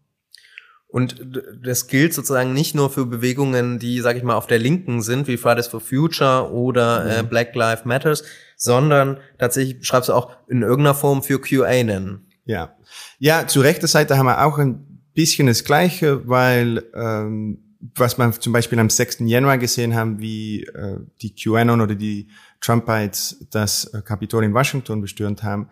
Und 0.91 1.24
das 1.63 1.88
gilt 1.88 2.15
sozusagen 2.15 2.53
nicht 2.53 2.74
nur 2.74 2.89
für 2.89 3.05
Bewegungen, 3.05 3.77
die, 3.77 4.00
sag 4.00 4.17
ich 4.17 4.24
mal, 4.24 4.36
auf 4.36 4.48
der 4.48 4.58
Linken 4.58 5.03
sind, 5.03 5.27
wie 5.27 5.38
Fridays 5.38 5.67
for 5.67 5.79
Future 5.79 6.51
oder 6.51 7.05
äh, 7.05 7.22
mhm. 7.22 7.29
Black 7.29 7.53
Lives 7.53 7.86
Matters, 7.86 8.24
sondern 8.55 9.19
tatsächlich 9.38 9.86
schreibst 9.86 10.10
du 10.10 10.13
auch 10.13 10.31
in 10.48 10.63
irgendeiner 10.63 10.96
Form 10.96 11.22
für 11.22 11.39
QAnon. 11.39 12.25
Ja, 12.46 12.75
ja, 13.19 13.46
zu 13.46 13.62
rechter 13.62 13.88
Seite 13.88 14.17
haben 14.17 14.25
wir 14.25 14.43
auch 14.43 14.58
ein 14.58 15.03
bisschen 15.13 15.46
das 15.46 15.63
Gleiche, 15.63 16.27
weil 16.27 16.84
ähm, 16.96 17.60
was 17.96 18.17
man 18.17 18.34
zum 18.34 18.51
Beispiel 18.51 18.79
am 18.79 18.89
6. 18.89 19.19
Januar 19.22 19.58
gesehen 19.58 19.96
haben, 19.96 20.19
wie 20.19 20.63
äh, 20.63 20.98
die 21.22 21.36
QAnon 21.36 21.81
oder 21.81 21.96
die 21.96 22.29
Trumpites 22.62 23.46
das 23.51 23.86
äh, 23.93 24.01
Kapitol 24.01 24.43
in 24.43 24.53
Washington 24.53 25.01
bestürmt 25.01 25.43
haben, 25.43 25.69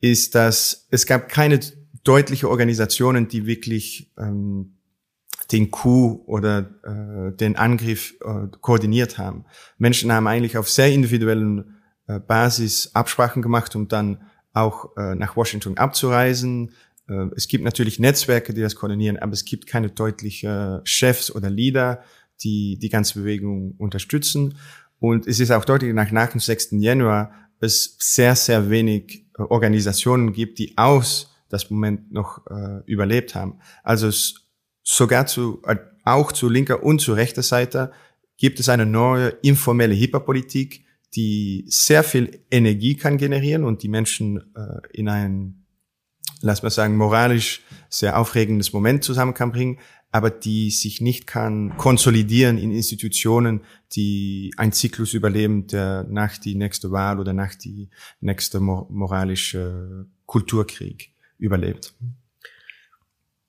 ist, 0.00 0.34
dass 0.34 0.86
es 0.90 1.06
gab 1.06 1.28
keine 1.28 1.60
deutliche 2.04 2.48
Organisationen, 2.48 3.28
die 3.28 3.46
wirklich 3.46 4.12
ähm, 4.18 4.76
den 5.52 5.70
Coup 5.70 6.22
oder 6.26 6.70
äh, 6.84 7.36
den 7.36 7.56
Angriff 7.56 8.14
äh, 8.24 8.46
koordiniert 8.60 9.18
haben. 9.18 9.44
Menschen 9.78 10.12
haben 10.12 10.26
eigentlich 10.26 10.56
auf 10.56 10.70
sehr 10.70 10.92
individuellen 10.92 11.76
äh, 12.06 12.20
Basis 12.20 12.94
Absprachen 12.94 13.42
gemacht, 13.42 13.74
um 13.74 13.88
dann 13.88 14.22
auch 14.52 14.96
äh, 14.96 15.14
nach 15.14 15.36
Washington 15.36 15.76
abzureisen. 15.76 16.72
Äh, 17.08 17.26
es 17.36 17.48
gibt 17.48 17.64
natürlich 17.64 17.98
Netzwerke, 17.98 18.54
die 18.54 18.60
das 18.60 18.76
koordinieren, 18.76 19.18
aber 19.18 19.32
es 19.32 19.44
gibt 19.44 19.66
keine 19.66 19.90
deutlichen 19.90 20.80
Chefs 20.84 21.34
oder 21.34 21.50
Leader, 21.50 22.02
die 22.42 22.78
die 22.78 22.88
ganze 22.88 23.20
Bewegung 23.20 23.74
unterstützen. 23.78 24.56
Und 24.98 25.26
es 25.26 25.40
ist 25.40 25.50
auch 25.50 25.64
deutlich 25.64 25.92
nach, 25.94 26.10
nach 26.10 26.30
dem 26.30 26.40
6. 26.40 26.68
Januar 26.72 27.32
es 27.60 27.96
sehr, 27.98 28.36
sehr 28.36 28.70
wenig 28.70 29.26
äh, 29.38 29.42
Organisationen 29.42 30.32
gibt, 30.32 30.58
die 30.58 30.76
aus 30.76 31.29
das 31.50 31.70
Moment 31.70 32.10
noch 32.12 32.46
äh, 32.46 32.80
überlebt 32.86 33.34
haben. 33.34 33.58
Also 33.82 34.10
sogar 34.82 35.26
zu, 35.26 35.60
äh, 35.66 35.76
auch 36.04 36.32
zu 36.32 36.48
linker 36.48 36.82
und 36.82 37.00
zu 37.00 37.12
rechter 37.12 37.42
Seite 37.42 37.92
gibt 38.38 38.58
es 38.58 38.70
eine 38.70 38.86
neue 38.86 39.28
informelle 39.42 39.94
Hyperpolitik, 39.94 40.86
die 41.14 41.64
sehr 41.66 42.02
viel 42.02 42.40
Energie 42.50 42.94
kann 42.94 43.18
generieren 43.18 43.64
und 43.64 43.82
die 43.82 43.88
Menschen 43.88 44.54
äh, 44.54 44.80
in 44.92 45.08
ein, 45.08 45.66
lass 46.40 46.62
mal 46.62 46.70
sagen, 46.70 46.96
moralisch 46.96 47.62
sehr 47.90 48.18
aufregendes 48.18 48.72
Moment 48.72 49.04
zusammen 49.04 49.34
kann 49.34 49.52
bringen, 49.52 49.78
aber 50.12 50.30
die 50.30 50.70
sich 50.70 51.00
nicht 51.00 51.26
kann 51.26 51.76
konsolidieren 51.76 52.58
in 52.58 52.72
Institutionen, 52.72 53.60
die 53.92 54.52
ein 54.56 54.72
Zyklus 54.72 55.14
überleben, 55.14 55.66
der 55.66 56.04
nach 56.08 56.38
die 56.38 56.54
nächste 56.54 56.90
Wahl 56.90 57.20
oder 57.20 57.32
nach 57.32 57.54
die 57.54 57.90
nächste 58.20 58.60
moralische 58.60 60.06
Kulturkrieg 60.26 61.12
überlebt. 61.40 61.94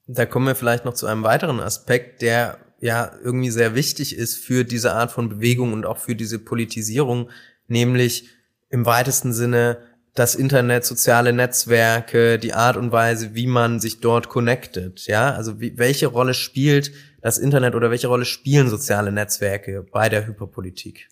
Da 0.08 0.26
kommen 0.26 0.48
wir 0.48 0.56
vielleicht 0.56 0.86
noch 0.86 0.94
zu 0.94 1.06
einem 1.06 1.24
weiteren 1.24 1.60
Aspekt, 1.60 2.22
der 2.22 2.58
ja 2.80 3.12
irgendwie 3.24 3.52
sehr 3.52 3.76
wichtig 3.76 4.18
ist 4.18 4.38
für 4.38 4.66
diese 4.66 4.94
Art 4.94 5.12
von 5.12 5.30
Bewegung 5.30 5.74
und 5.74 5.86
auch 5.86 6.00
für 6.00 6.16
diese 6.16 6.40
Politisierung, 6.40 7.30
nämlich 7.68 8.28
im 8.70 8.86
weitesten 8.86 9.34
Sinne 9.34 9.78
das 10.14 10.36
Internet, 10.36 10.84
soziale 10.84 11.32
Netzwerke, 11.32 12.38
die 12.38 12.54
Art 12.54 12.76
und 12.76 12.92
Weise, 12.92 13.34
wie 13.34 13.48
man 13.48 13.80
sich 13.80 14.02
dort 14.02 14.28
connectet, 14.28 15.08
ja, 15.08 15.34
also 15.34 15.62
wie, 15.62 15.78
welche 15.78 16.08
Rolle 16.08 16.34
spielt 16.34 16.92
das 17.22 17.38
Internet 17.38 17.76
oder 17.76 17.92
welche 17.92 18.08
Rolle 18.08 18.26
spielen 18.26 18.68
soziale 18.68 19.12
Netzwerke 19.12 19.86
bei 19.90 20.10
der 20.10 20.28
Hyperpolitik? 20.28 21.08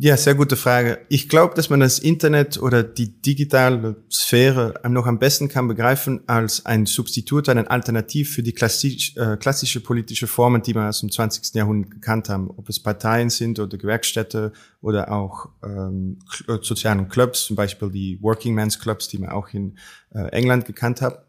Ja, 0.00 0.16
sehr 0.16 0.36
gute 0.36 0.54
Frage. 0.54 1.04
Ich 1.08 1.28
glaube, 1.28 1.56
dass 1.56 1.70
man 1.70 1.80
das 1.80 1.98
Internet 1.98 2.56
oder 2.62 2.84
die 2.84 3.20
digitale 3.20 3.96
Sphäre 4.08 4.74
noch 4.88 5.06
am 5.06 5.18
besten 5.18 5.48
kann 5.48 5.66
begreifen 5.66 6.20
als 6.28 6.64
ein 6.64 6.86
Substitut, 6.86 7.48
ein 7.48 7.66
Alternativ 7.66 8.32
für 8.32 8.44
die 8.44 8.52
klassisch, 8.52 9.16
äh, 9.16 9.36
klassische 9.38 9.80
politische 9.80 10.28
Formen, 10.28 10.62
die 10.62 10.72
wir 10.76 10.88
aus 10.88 11.00
dem 11.00 11.10
20. 11.10 11.52
Jahrhundert 11.56 11.90
gekannt 11.90 12.28
haben. 12.28 12.48
Ob 12.48 12.68
es 12.68 12.80
Parteien 12.80 13.28
sind 13.28 13.58
oder 13.58 13.76
Gewerkstätte 13.76 14.52
oder 14.80 15.10
auch 15.10 15.48
ähm, 15.64 16.20
äh, 16.46 16.58
sozialen 16.62 17.08
Clubs, 17.08 17.46
zum 17.46 17.56
Beispiel 17.56 17.90
die 17.90 18.22
Working 18.22 18.54
Men's 18.54 18.78
Clubs, 18.78 19.08
die 19.08 19.18
man 19.18 19.30
auch 19.30 19.48
in 19.48 19.78
äh, 20.14 20.28
England 20.28 20.64
gekannt 20.64 21.02
hat. 21.02 21.26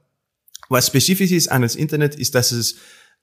Was 0.69 0.85
spezifisch 0.85 1.31
ist 1.31 1.47
an 1.47 1.63
das 1.63 1.75
Internet, 1.75 2.13
ist, 2.13 2.35
dass 2.35 2.51
es 2.51 2.75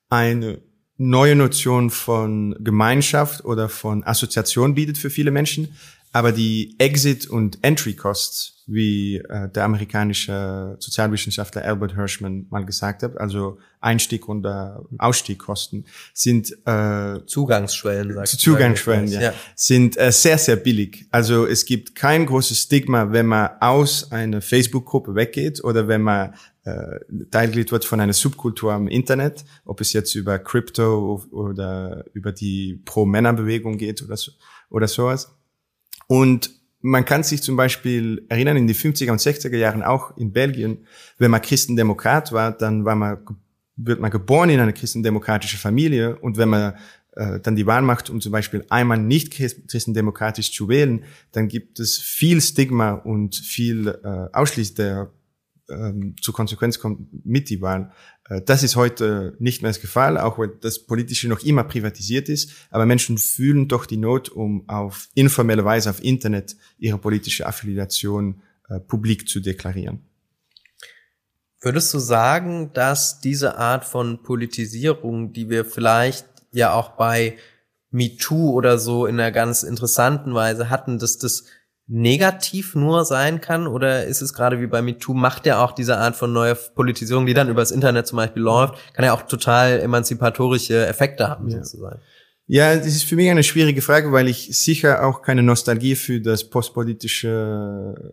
eine 0.08 0.60
neue 0.98 1.36
Notion 1.36 1.90
von 1.90 2.56
Gemeinschaft 2.60 3.44
oder 3.44 3.68
von 3.68 4.04
Assoziation 4.04 4.74
bietet 4.74 4.98
für 4.98 5.10
viele 5.10 5.30
Menschen. 5.30 5.68
Aber 6.12 6.32
die 6.32 6.74
Exit- 6.78 7.26
und 7.26 7.58
Entry-Costs, 7.60 8.62
wie 8.66 9.16
äh, 9.16 9.50
der 9.50 9.64
amerikanische 9.64 10.76
Sozialwissenschaftler 10.78 11.62
Albert 11.62 11.94
Hirschman 11.94 12.46
mal 12.48 12.64
gesagt 12.64 13.02
hat, 13.02 13.18
also 13.18 13.58
Einstieg- 13.82 14.26
und 14.26 14.44
äh, 14.46 14.70
Ausstiegkosten, 14.96 15.84
sind 16.14 16.56
äh, 16.64 17.20
Zugangsschwellen, 17.26 18.14
sagt 18.14 18.28
Zugangsschwellen, 18.28 19.08
ja, 19.08 19.20
ja, 19.20 19.34
sind 19.54 19.98
äh, 19.98 20.10
sehr, 20.10 20.38
sehr 20.38 20.56
billig. 20.56 21.06
Also 21.10 21.44
es 21.44 21.66
gibt 21.66 21.94
kein 21.94 22.24
großes 22.24 22.62
Stigma, 22.62 23.12
wenn 23.12 23.26
man 23.26 23.50
aus 23.60 24.10
einer 24.10 24.40
Facebook-Gruppe 24.40 25.14
weggeht 25.14 25.62
oder 25.62 25.86
wenn 25.86 26.00
man 26.00 26.34
äh, 26.66 26.98
Teilglied 27.30 27.70
wird 27.70 27.84
von 27.84 28.00
einer 28.00 28.12
Subkultur 28.12 28.72
am 28.72 28.88
Internet, 28.88 29.44
ob 29.64 29.80
es 29.80 29.92
jetzt 29.92 30.16
über 30.16 30.40
Crypto 30.40 31.24
oder 31.30 32.04
über 32.12 32.32
die 32.32 32.82
Pro-Männer-Bewegung 32.84 33.78
geht 33.78 34.02
oder, 34.02 34.16
so, 34.16 34.32
oder 34.68 34.88
sowas. 34.88 35.32
Und 36.08 36.50
man 36.80 37.04
kann 37.04 37.22
sich 37.22 37.42
zum 37.42 37.54
Beispiel 37.54 38.26
erinnern, 38.28 38.56
in 38.56 38.66
die 38.66 38.74
50er 38.74 39.12
und 39.12 39.20
60er 39.20 39.56
Jahren 39.56 39.84
auch 39.84 40.16
in 40.16 40.32
Belgien, 40.32 40.86
wenn 41.18 41.30
man 41.30 41.40
Christendemokrat 41.40 42.32
war, 42.32 42.50
dann 42.50 42.84
war 42.84 42.96
man, 42.96 43.18
wird 43.76 44.00
man 44.00 44.10
geboren 44.10 44.50
in 44.50 44.58
eine 44.58 44.72
christendemokratische 44.72 45.58
Familie 45.58 46.16
und 46.16 46.36
wenn 46.36 46.48
man 46.48 46.74
äh, 47.12 47.38
dann 47.38 47.54
die 47.54 47.66
Wahl 47.66 47.82
macht, 47.82 48.10
um 48.10 48.20
zum 48.20 48.32
Beispiel 48.32 48.64
einmal 48.70 48.98
nicht 48.98 49.32
christendemokratisch 49.32 50.52
zu 50.52 50.68
wählen, 50.68 51.04
dann 51.30 51.46
gibt 51.46 51.78
es 51.78 51.96
viel 51.98 52.40
Stigma 52.40 52.92
und 52.92 53.36
viel 53.36 53.86
äh, 53.86 54.34
Ausschluss 54.36 54.74
der 54.74 55.12
ähm, 55.68 56.14
zur 56.20 56.34
Konsequenz 56.34 56.78
kommt 56.78 57.24
mit 57.24 57.50
die 57.50 57.60
Wahl. 57.60 57.92
Äh, 58.28 58.42
das 58.42 58.62
ist 58.62 58.76
heute 58.76 59.36
nicht 59.38 59.62
mehr 59.62 59.72
das 59.72 59.78
Fall, 59.78 60.18
auch 60.18 60.38
weil 60.38 60.48
das 60.60 60.80
Politische 60.80 61.28
noch 61.28 61.40
immer 61.40 61.64
privatisiert 61.64 62.28
ist. 62.28 62.52
Aber 62.70 62.86
Menschen 62.86 63.18
fühlen 63.18 63.68
doch 63.68 63.86
die 63.86 63.96
Not, 63.96 64.28
um 64.28 64.68
auf 64.68 65.08
informelle 65.14 65.64
Weise 65.64 65.90
auf 65.90 66.02
Internet 66.02 66.56
ihre 66.78 66.98
politische 66.98 67.46
Affiliation 67.46 68.42
äh, 68.68 68.80
publik 68.80 69.28
zu 69.28 69.40
deklarieren. 69.40 70.06
Würdest 71.60 71.92
du 71.94 71.98
sagen, 71.98 72.72
dass 72.74 73.20
diese 73.20 73.56
Art 73.56 73.84
von 73.84 74.22
Politisierung, 74.22 75.32
die 75.32 75.48
wir 75.48 75.64
vielleicht 75.64 76.26
ja 76.52 76.72
auch 76.72 76.90
bei 76.90 77.36
MeToo 77.90 78.50
oder 78.52 78.78
so 78.78 79.06
in 79.06 79.18
einer 79.18 79.32
ganz 79.32 79.62
interessanten 79.62 80.34
Weise 80.34 80.70
hatten, 80.70 80.98
dass 80.98 81.18
das 81.18 81.44
negativ 81.86 82.74
nur 82.74 83.04
sein 83.04 83.40
kann? 83.40 83.66
Oder 83.66 84.04
ist 84.04 84.20
es 84.20 84.32
gerade 84.34 84.60
wie 84.60 84.66
bei 84.66 84.82
MeToo, 84.82 85.14
macht 85.14 85.46
ja 85.46 85.64
auch 85.64 85.72
diese 85.72 85.98
Art 85.98 86.16
von 86.16 86.32
neuer 86.32 86.54
Politisierung, 86.54 87.26
die 87.26 87.34
dann 87.34 87.48
übers 87.48 87.70
Internet 87.70 88.06
zum 88.06 88.16
Beispiel 88.16 88.42
läuft, 88.42 88.74
kann 88.94 89.04
ja 89.04 89.12
auch 89.12 89.22
total 89.22 89.80
emanzipatorische 89.80 90.86
Effekte 90.86 91.28
haben, 91.28 91.48
ja. 91.48 91.58
sozusagen. 91.58 92.00
Ja, 92.48 92.76
das 92.76 92.86
ist 92.86 93.04
für 93.04 93.16
mich 93.16 93.28
eine 93.28 93.42
schwierige 93.42 93.82
Frage, 93.82 94.12
weil 94.12 94.28
ich 94.28 94.56
sicher 94.56 95.04
auch 95.04 95.22
keine 95.22 95.42
Nostalgie 95.42 95.96
für 95.96 96.20
das 96.20 96.48
postpolitische 96.48 98.12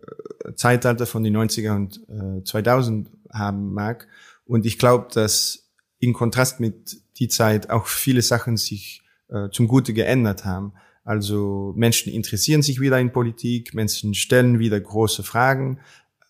Zeitalter 0.56 1.06
von 1.06 1.22
den 1.22 1.36
90er 1.36 1.76
und 1.76 2.00
äh, 2.08 2.42
2000 2.42 3.10
haben 3.32 3.72
mag. 3.72 4.08
Und 4.44 4.66
ich 4.66 4.78
glaube, 4.78 5.06
dass 5.14 5.70
in 6.00 6.12
Kontrast 6.12 6.58
mit 6.58 7.00
die 7.18 7.28
Zeit 7.28 7.70
auch 7.70 7.86
viele 7.86 8.22
Sachen 8.22 8.56
sich 8.56 9.02
äh, 9.28 9.50
zum 9.50 9.68
Gute 9.68 9.94
geändert 9.94 10.44
haben. 10.44 10.74
Also 11.04 11.74
Menschen 11.76 12.12
interessieren 12.12 12.62
sich 12.62 12.80
wieder 12.80 12.98
in 12.98 13.12
Politik, 13.12 13.74
Menschen 13.74 14.14
stellen 14.14 14.58
wieder 14.58 14.80
große 14.80 15.22
Fragen. 15.22 15.78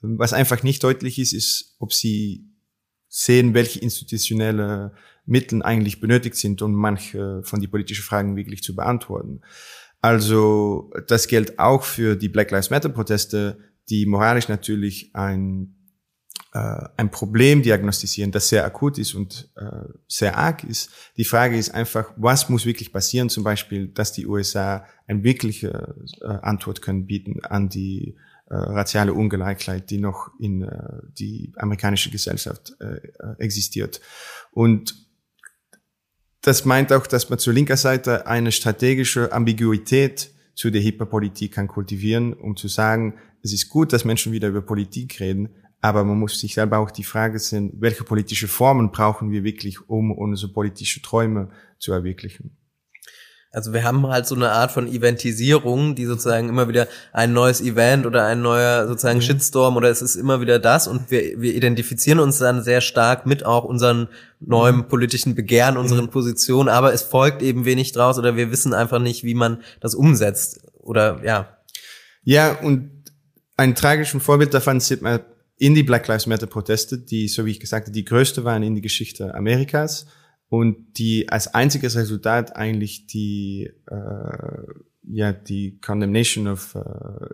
Was 0.03 0.33
einfach 0.33 0.63
nicht 0.63 0.83
deutlich 0.83 1.19
ist, 1.19 1.33
ist, 1.33 1.77
ob 1.79 1.93
sie 1.93 2.45
sehen, 3.09 3.55
welche 3.55 3.79
institutionelle 3.79 4.93
Mittel 5.25 5.63
eigentlich 5.63 6.01
benötigt 6.01 6.37
sind, 6.37 6.61
um 6.61 6.75
manche 6.75 7.43
von 7.45 7.61
die 7.61 7.69
politischen 7.69 8.03
Fragen 8.03 8.37
wirklich 8.37 8.63
zu 8.63 8.75
beantworten. 8.75 9.41
Also 10.01 10.93
das 11.07 11.29
gilt 11.29 11.59
auch 11.59 11.85
für 11.85 12.17
die 12.17 12.29
Black 12.29 12.51
Lives 12.51 12.71
Matter 12.71 12.89
Proteste, 12.89 13.59
die 13.89 14.05
moralisch 14.05 14.49
natürlich 14.49 15.15
ein 15.15 15.77
ein 16.53 17.11
Problem 17.11 17.63
diagnostizieren, 17.63 18.31
das 18.31 18.49
sehr 18.49 18.65
akut 18.65 18.99
ist 18.99 19.15
und 19.15 19.51
äh, 19.57 19.89
sehr 20.07 20.39
arg 20.39 20.63
ist. 20.63 20.89
Die 21.17 21.25
Frage 21.25 21.59
ist 21.59 21.75
einfach, 21.75 22.13
was 22.17 22.49
muss 22.49 22.65
wirklich 22.65 22.93
passieren? 22.93 23.29
Zum 23.29 23.43
Beispiel, 23.43 23.89
dass 23.89 24.13
die 24.13 24.25
USA 24.25 24.87
eine 25.09 25.25
wirkliche 25.25 25.97
äh, 26.21 26.27
Antwort 26.27 26.81
können 26.81 27.07
bieten 27.07 27.45
an 27.45 27.69
die 27.71 28.17
äh, 28.47 28.55
raziale 28.55 29.15
Ungleichheit, 29.15 29.91
die 29.91 29.99
noch 29.99 30.31
in 30.39 30.63
äh, 30.63 31.01
die 31.19 31.53
amerikanische 31.57 32.11
Gesellschaft 32.11 32.77
äh, 32.79 33.01
existiert. 33.39 34.01
Und 34.53 34.95
das 36.41 36.65
meint 36.65 36.93
auch, 36.93 37.09
dass 37.09 37.31
man 37.31 37.41
zur 37.41 37.53
linker 37.53 37.79
Seite 37.79 38.29
eine 38.29 38.53
strategische 38.53 39.33
Ambiguität 39.33 40.31
zu 40.55 40.71
der 40.71 40.83
Hyperpolitik 40.83 41.55
kann 41.55 41.67
kultivieren, 41.67 42.33
um 42.33 42.57
zu 42.57 42.69
sagen, 42.69 43.15
es 43.43 43.53
ist 43.53 43.71
gut, 43.71 43.93
dass 43.93 44.05
Menschen 44.05 44.33
wieder 44.33 44.49
über 44.49 44.63
Politik 44.63 45.21
reden, 45.21 45.49
aber 45.85 46.03
man 46.03 46.19
muss 46.19 46.41
sich 46.41 46.55
selber 46.55 46.79
auch 46.79 46.91
die 46.91 47.05
Frage 47.05 47.39
stellen, 47.39 47.71
welche 47.79 48.05
politische 48.05 48.49
Formen 48.49 48.91
brauchen 48.91 49.31
wir 49.31 49.45
wirklich, 49.45 49.87
um 49.87 50.13
unsere 50.13 50.51
politische 50.51 51.03
Träume 51.03 51.51
zu 51.79 51.93
erwirklichen. 51.93 52.57
Also 53.53 53.75
wir 53.75 53.85
haben 53.85 54.07
halt 54.07 54.27
so 54.27 54.35
eine 54.35 54.51
Art 54.51 54.73
von 54.73 54.89
Eventisierung, 54.89 55.95
die 55.95 56.07
sozusagen 56.07 56.49
immer 56.49 56.69
wieder 56.69 56.89
ein 57.13 57.35
neues 57.35 57.61
Event 57.61 58.07
oder 58.07 58.25
ein 58.25 58.41
neuer 58.41 58.89
sozusagen 58.89 59.19
mhm. 59.19 59.23
Shitstorm 59.25 59.77
oder 59.77 59.91
es 59.91 60.01
ist 60.01 60.17
immer 60.17 60.41
wieder 60.41 60.59
das 60.59 60.89
und 60.89 61.11
wir, 61.11 61.39
wir 61.39 61.55
identifizieren 61.55 62.19
uns 62.19 62.39
dann 62.39 62.63
sehr 62.63 62.81
stark 62.81 63.27
mit 63.27 63.45
auch 63.45 63.65
unseren 63.65 64.09
neuen 64.41 64.77
mhm. 64.77 64.89
politischen 64.89 65.35
Begehren, 65.35 65.77
unseren 65.77 66.07
mhm. 66.07 66.11
Positionen, 66.11 66.71
aber 66.71 66.95
es 66.95 67.03
folgt 67.03 67.43
eben 67.43 67.67
wenig 67.67 67.93
draus 67.93 68.19
oder 68.19 68.37
wir 68.37 68.51
wissen 68.51 68.73
einfach 68.73 69.01
nicht, 69.01 69.23
wie 69.23 69.35
man 69.35 69.63
das 69.81 69.95
umsetzt 69.95 70.63
oder 70.79 71.23
ja. 71.23 71.59
Ja, 72.23 72.59
und 72.59 72.91
ein 73.59 73.75
tragisches 73.75 74.23
Vorbild 74.23 74.55
davon 74.55 74.81
sieht 74.81 75.03
man 75.03 75.21
in 75.65 75.75
die 75.75 75.83
Black 75.83 76.07
Lives 76.09 76.27
Matter 76.27 76.47
Proteste, 76.47 76.99
die, 76.99 77.27
so 77.27 77.47
wie 77.47 77.53
ich 77.53 77.61
gesagt 77.61 77.87
habe, 77.87 77.95
die 77.95 78.05
größte 78.05 78.45
waren 78.45 78.63
in 78.63 78.75
die 78.75 78.83
Geschichte 78.83 79.35
Amerikas. 79.35 80.07
und 80.51 80.99
die 80.99 81.31
als 81.31 81.55
einziges 81.55 81.97
Resultat 81.97 82.55
eigentlich 82.55 83.07
die 83.07 83.71
äh, 83.91 84.75
ja 85.07 85.33
die 85.33 85.79
Condemnation 85.81 86.49
of 86.49 86.75
äh, 86.75 86.81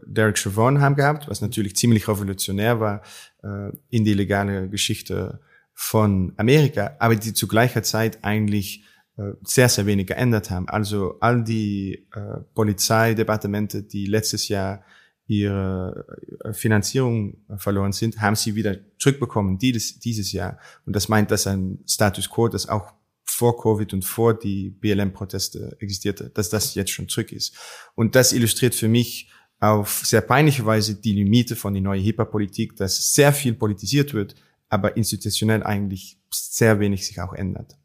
Derek 0.06 0.38
Chauvin 0.38 0.80
haben 0.80 0.94
gehabt, 0.94 1.28
was 1.28 1.40
natürlich 1.40 1.74
ziemlich 1.74 2.06
revolutionär 2.06 2.78
war 2.78 3.02
äh, 3.42 3.72
in 3.88 4.04
die 4.04 4.14
legale 4.14 4.68
Geschichte 4.68 5.40
von 5.74 6.32
Amerika, 6.36 6.94
aber 7.00 7.16
die 7.16 7.34
zu 7.34 7.48
gleicher 7.48 7.82
Zeit 7.82 8.22
eigentlich 8.22 8.84
äh, 9.16 9.32
sehr, 9.42 9.68
sehr 9.68 9.86
wenig 9.86 10.06
geändert 10.06 10.50
haben. 10.50 10.68
Also 10.68 11.16
all 11.20 11.42
die 11.42 12.06
äh, 12.14 12.40
Polizeidepartemente, 12.54 13.82
die 13.82 14.06
letztes 14.06 14.46
Jahr 14.46 14.84
ihre 15.30 16.18
äh, 16.44 16.52
Finanzierung 16.52 17.36
verloren 17.56 17.92
sind, 17.92 18.20
haben 18.20 18.34
sie 18.34 18.54
wieder 18.56 18.76
zurückbekommen 18.98 19.58
dieses, 19.58 20.00
dieses 20.00 20.32
Jahr. 20.32 20.58
Und 20.86 20.96
das 20.96 21.08
meint, 21.08 21.30
dass 21.30 21.46
ein 21.46 21.78
Status 21.86 22.28
quo, 22.28 22.48
das 22.48 22.68
auch 22.68 22.92
vor 23.24 23.56
Covid 23.62 23.94
und 23.94 24.04
vor 24.04 24.34
die 24.34 24.70
BLM-Proteste 24.70 25.76
existierte, 25.78 26.30
dass 26.30 26.50
das 26.50 26.74
jetzt 26.74 26.90
schon 26.90 27.08
zurück 27.08 27.30
ist. 27.30 27.56
Und 27.94 28.16
das 28.16 28.32
illustriert 28.32 28.74
für 28.74 28.88
mich 28.88 29.30
auf 29.60 30.02
sehr 30.04 30.20
peinliche 30.20 30.66
Weise 30.66 30.96
die 30.96 31.12
Limite 31.12 31.54
von 31.54 31.74
der 31.74 31.82
neuen 31.82 32.02
HIPAA-Politik, 32.02 32.76
dass 32.76 33.12
sehr 33.12 33.32
viel 33.32 33.54
politisiert 33.54 34.12
wird, 34.14 34.34
aber 34.68 34.96
institutionell 34.96 35.62
eigentlich 35.62 36.18
sehr 36.30 36.80
wenig 36.80 37.06
sich 37.06 37.20
auch 37.20 37.32
ändert. 37.34 37.76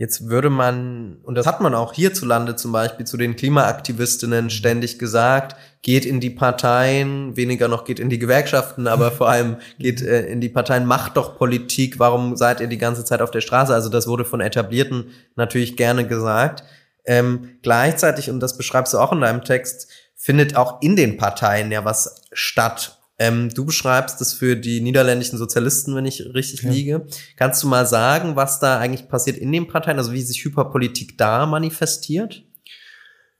Jetzt 0.00 0.28
würde 0.28 0.48
man, 0.48 1.16
und 1.24 1.34
das 1.34 1.44
hat 1.44 1.60
man 1.60 1.74
auch 1.74 1.92
hierzulande 1.92 2.54
zum 2.54 2.70
Beispiel 2.70 3.04
zu 3.04 3.16
den 3.16 3.34
Klimaaktivistinnen 3.34 4.48
ständig 4.48 5.00
gesagt, 5.00 5.56
geht 5.82 6.06
in 6.06 6.20
die 6.20 6.30
Parteien, 6.30 7.36
weniger 7.36 7.66
noch 7.66 7.84
geht 7.84 7.98
in 7.98 8.08
die 8.08 8.20
Gewerkschaften, 8.20 8.86
aber 8.86 9.10
vor 9.10 9.28
allem 9.28 9.56
geht 9.80 10.00
äh, 10.00 10.26
in 10.26 10.40
die 10.40 10.50
Parteien, 10.50 10.86
macht 10.86 11.16
doch 11.16 11.36
Politik, 11.36 11.98
warum 11.98 12.36
seid 12.36 12.60
ihr 12.60 12.68
die 12.68 12.78
ganze 12.78 13.04
Zeit 13.04 13.20
auf 13.20 13.32
der 13.32 13.40
Straße? 13.40 13.74
Also 13.74 13.88
das 13.88 14.06
wurde 14.06 14.24
von 14.24 14.40
Etablierten 14.40 15.10
natürlich 15.34 15.76
gerne 15.76 16.06
gesagt. 16.06 16.62
Ähm, 17.04 17.58
gleichzeitig, 17.62 18.30
und 18.30 18.38
das 18.38 18.56
beschreibst 18.56 18.94
du 18.94 18.98
auch 18.98 19.10
in 19.12 19.20
deinem 19.20 19.42
Text, 19.42 19.88
findet 20.14 20.54
auch 20.54 20.80
in 20.80 20.94
den 20.94 21.16
Parteien 21.16 21.72
ja 21.72 21.84
was 21.84 22.22
statt 22.32 22.97
ähm, 23.18 23.48
du 23.48 23.64
beschreibst 23.64 24.20
es 24.20 24.32
für 24.32 24.56
die 24.56 24.80
niederländischen 24.80 25.38
Sozialisten, 25.38 25.94
wenn 25.96 26.06
ich 26.06 26.24
richtig 26.34 26.62
ja. 26.62 26.70
liege. 26.70 27.06
Kannst 27.36 27.62
du 27.62 27.66
mal 27.66 27.86
sagen, 27.86 28.36
was 28.36 28.60
da 28.60 28.78
eigentlich 28.78 29.08
passiert 29.08 29.36
in 29.38 29.50
den 29.50 29.66
Parteien, 29.66 29.98
also 29.98 30.12
wie 30.12 30.22
sich 30.22 30.44
Hyperpolitik 30.44 31.18
da 31.18 31.44
manifestiert? 31.46 32.44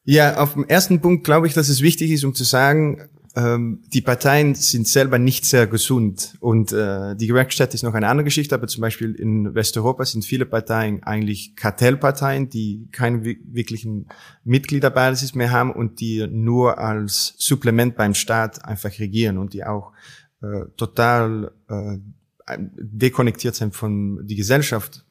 Ja, 0.04 0.38
auf 0.38 0.54
dem 0.54 0.66
ersten 0.66 1.00
Punkt 1.00 1.24
glaube 1.24 1.46
ich, 1.46 1.54
dass 1.54 1.68
es 1.68 1.80
wichtig 1.80 2.10
ist, 2.10 2.24
um 2.24 2.34
zu 2.34 2.44
sagen, 2.44 3.08
ähm, 3.38 3.84
die 3.92 4.00
Parteien 4.00 4.56
sind 4.56 4.88
selber 4.88 5.18
nicht 5.18 5.44
sehr 5.44 5.68
gesund 5.68 6.34
und 6.40 6.72
äh, 6.72 7.14
die 7.14 7.28
Gewerkschaft 7.28 7.72
ist 7.72 7.84
noch 7.84 7.94
eine 7.94 8.08
andere 8.08 8.24
Geschichte, 8.24 8.54
aber 8.54 8.66
zum 8.66 8.80
Beispiel 8.80 9.14
in 9.14 9.54
Westeuropa 9.54 10.04
sind 10.04 10.24
viele 10.24 10.44
Parteien 10.44 11.04
eigentlich 11.04 11.54
Kartellparteien, 11.54 12.50
die 12.50 12.88
keine 12.90 13.22
wirklichen 13.22 14.08
Mitgliederbasis 14.42 15.36
mehr 15.36 15.52
haben 15.52 15.72
und 15.72 16.00
die 16.00 16.26
nur 16.26 16.78
als 16.78 17.34
Supplement 17.38 17.96
beim 17.96 18.14
Staat 18.14 18.64
einfach 18.64 18.98
regieren 18.98 19.38
und 19.38 19.52
die 19.52 19.64
auch 19.64 19.92
äh, 20.42 20.64
total 20.76 21.52
äh, 21.68 21.98
dekonnektiert 22.58 23.54
sind 23.54 23.76
von 23.76 24.26
die 24.26 24.36
Gesellschaft 24.36 25.04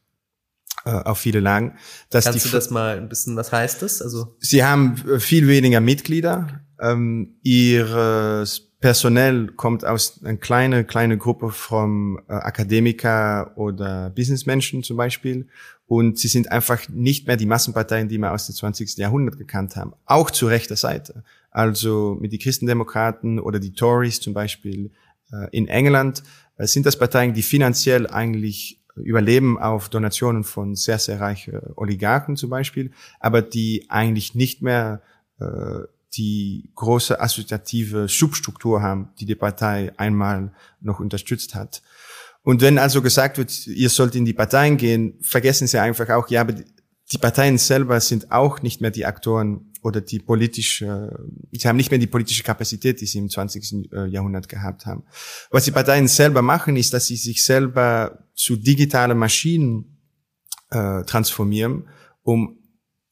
äh, 0.84 0.90
auf 0.90 1.20
viele 1.20 1.40
Lagen. 1.40 1.78
Kannst 2.12 2.46
du 2.46 2.50
das 2.50 2.72
mal 2.72 2.98
ein 2.98 3.08
bisschen, 3.08 3.38
was 3.38 3.54
heißt 3.54 3.82
das? 3.82 4.02
Also 4.02 4.36
Sie 4.40 4.66
haben 4.66 4.96
äh, 5.08 5.20
viel 5.20 5.48
weniger 5.48 5.80
Mitglieder, 5.80 6.67
ähm, 6.80 7.36
ihres 7.44 8.68
Personell 8.80 9.48
kommt 9.48 9.86
aus 9.86 10.24
einer 10.24 10.38
kleine 10.38 10.84
kleine 10.86 11.18
Gruppe 11.18 11.50
von 11.50 12.20
äh, 12.28 12.34
Akademiker 12.34 13.54
oder 13.56 14.12
Businessmenschen 14.12 14.84
zum 14.84 14.98
Beispiel 14.98 15.48
und 15.88 16.20
sie 16.20 16.28
sind 16.28 16.52
einfach 16.52 16.88
nicht 16.90 17.28
mehr 17.28 17.38
die 17.38 17.46
Massenparteien, 17.46 18.10
die 18.10 18.18
wir 18.18 18.34
aus 18.34 18.46
dem 18.46 18.56
20. 18.56 18.98
Jahrhundert 18.98 19.38
gekannt 19.38 19.76
haben, 19.76 19.94
auch 20.06 20.30
zu 20.30 20.48
rechter 20.48 20.76
Seite. 20.76 21.24
Also 21.50 22.18
mit 22.20 22.34
die 22.34 22.38
Christendemokraten 22.38 23.40
oder 23.40 23.60
die 23.60 23.74
Tories 23.74 24.20
zum 24.20 24.34
Beispiel 24.34 24.92
äh, 25.32 25.48
in 25.52 25.68
England 25.68 26.22
äh, 26.58 26.68
sind 26.68 26.86
das 26.86 27.00
Parteien, 27.00 27.34
die 27.34 27.42
finanziell 27.42 28.06
eigentlich 28.06 28.80
überleben 28.96 29.58
auf 29.58 29.90
Donationen 29.90 30.44
von 30.44 30.76
sehr, 30.76 31.00
sehr 31.00 31.20
reichen 31.22 31.60
Oligarchen 31.76 32.36
zum 32.36 32.50
Beispiel, 32.50 32.92
aber 33.20 33.42
die 33.42 33.86
eigentlich 33.90 34.36
nicht 34.36 34.62
mehr 34.62 35.02
äh, 35.40 35.84
die 36.18 36.70
große 36.76 37.20
assoziative 37.20 38.08
Substruktur 38.08 38.82
haben, 38.82 39.10
die 39.20 39.26
die 39.26 39.36
Partei 39.36 39.92
einmal 39.98 40.52
noch 40.82 41.00
unterstützt 41.00 41.56
hat. 41.56 41.82
Und 42.44 42.62
wenn 42.62 42.78
also 42.78 43.02
gesagt 43.02 43.38
wird, 43.38 43.68
ihr 43.68 43.90
sollt 43.90 44.16
in 44.16 44.26
die 44.26 44.34
Parteien 44.34 44.78
gehen, 44.78 45.16
vergessen 45.22 45.68
Sie 45.68 45.80
einfach 45.80 46.10
auch, 46.10 46.30
ja, 46.30 46.42
aber 46.42 46.54
die 47.12 47.18
Parteien 47.18 47.58
selber 47.58 48.00
sind 48.00 48.32
auch 48.32 48.62
nicht 48.62 48.82
mehr 48.82 48.92
die 48.92 49.06
Aktoren 49.06 49.74
oder 49.82 50.02
die 50.02 50.20
politische, 50.20 51.18
sie 51.52 51.68
haben 51.68 51.78
nicht 51.78 51.92
mehr 51.92 52.00
die 52.00 52.08
politische 52.08 52.44
Kapazität, 52.44 53.00
die 53.00 53.06
sie 53.06 53.20
im 53.20 53.30
20. 53.30 53.92
Äh, 53.94 54.08
Jahrhundert 54.08 54.50
gehabt 54.50 54.86
haben. 54.86 55.04
Was 55.50 55.66
die 55.66 55.72
Parteien 55.72 56.08
selber 56.08 56.42
machen, 56.42 56.76
ist, 56.76 56.94
dass 56.94 57.08
sie 57.08 57.16
sich 57.16 57.46
selber 57.46 58.26
zu 58.36 58.58
digitalen 58.58 59.18
Maschinen 59.18 59.98
äh, 60.70 61.04
transformieren, 61.04 61.88
um 62.24 62.58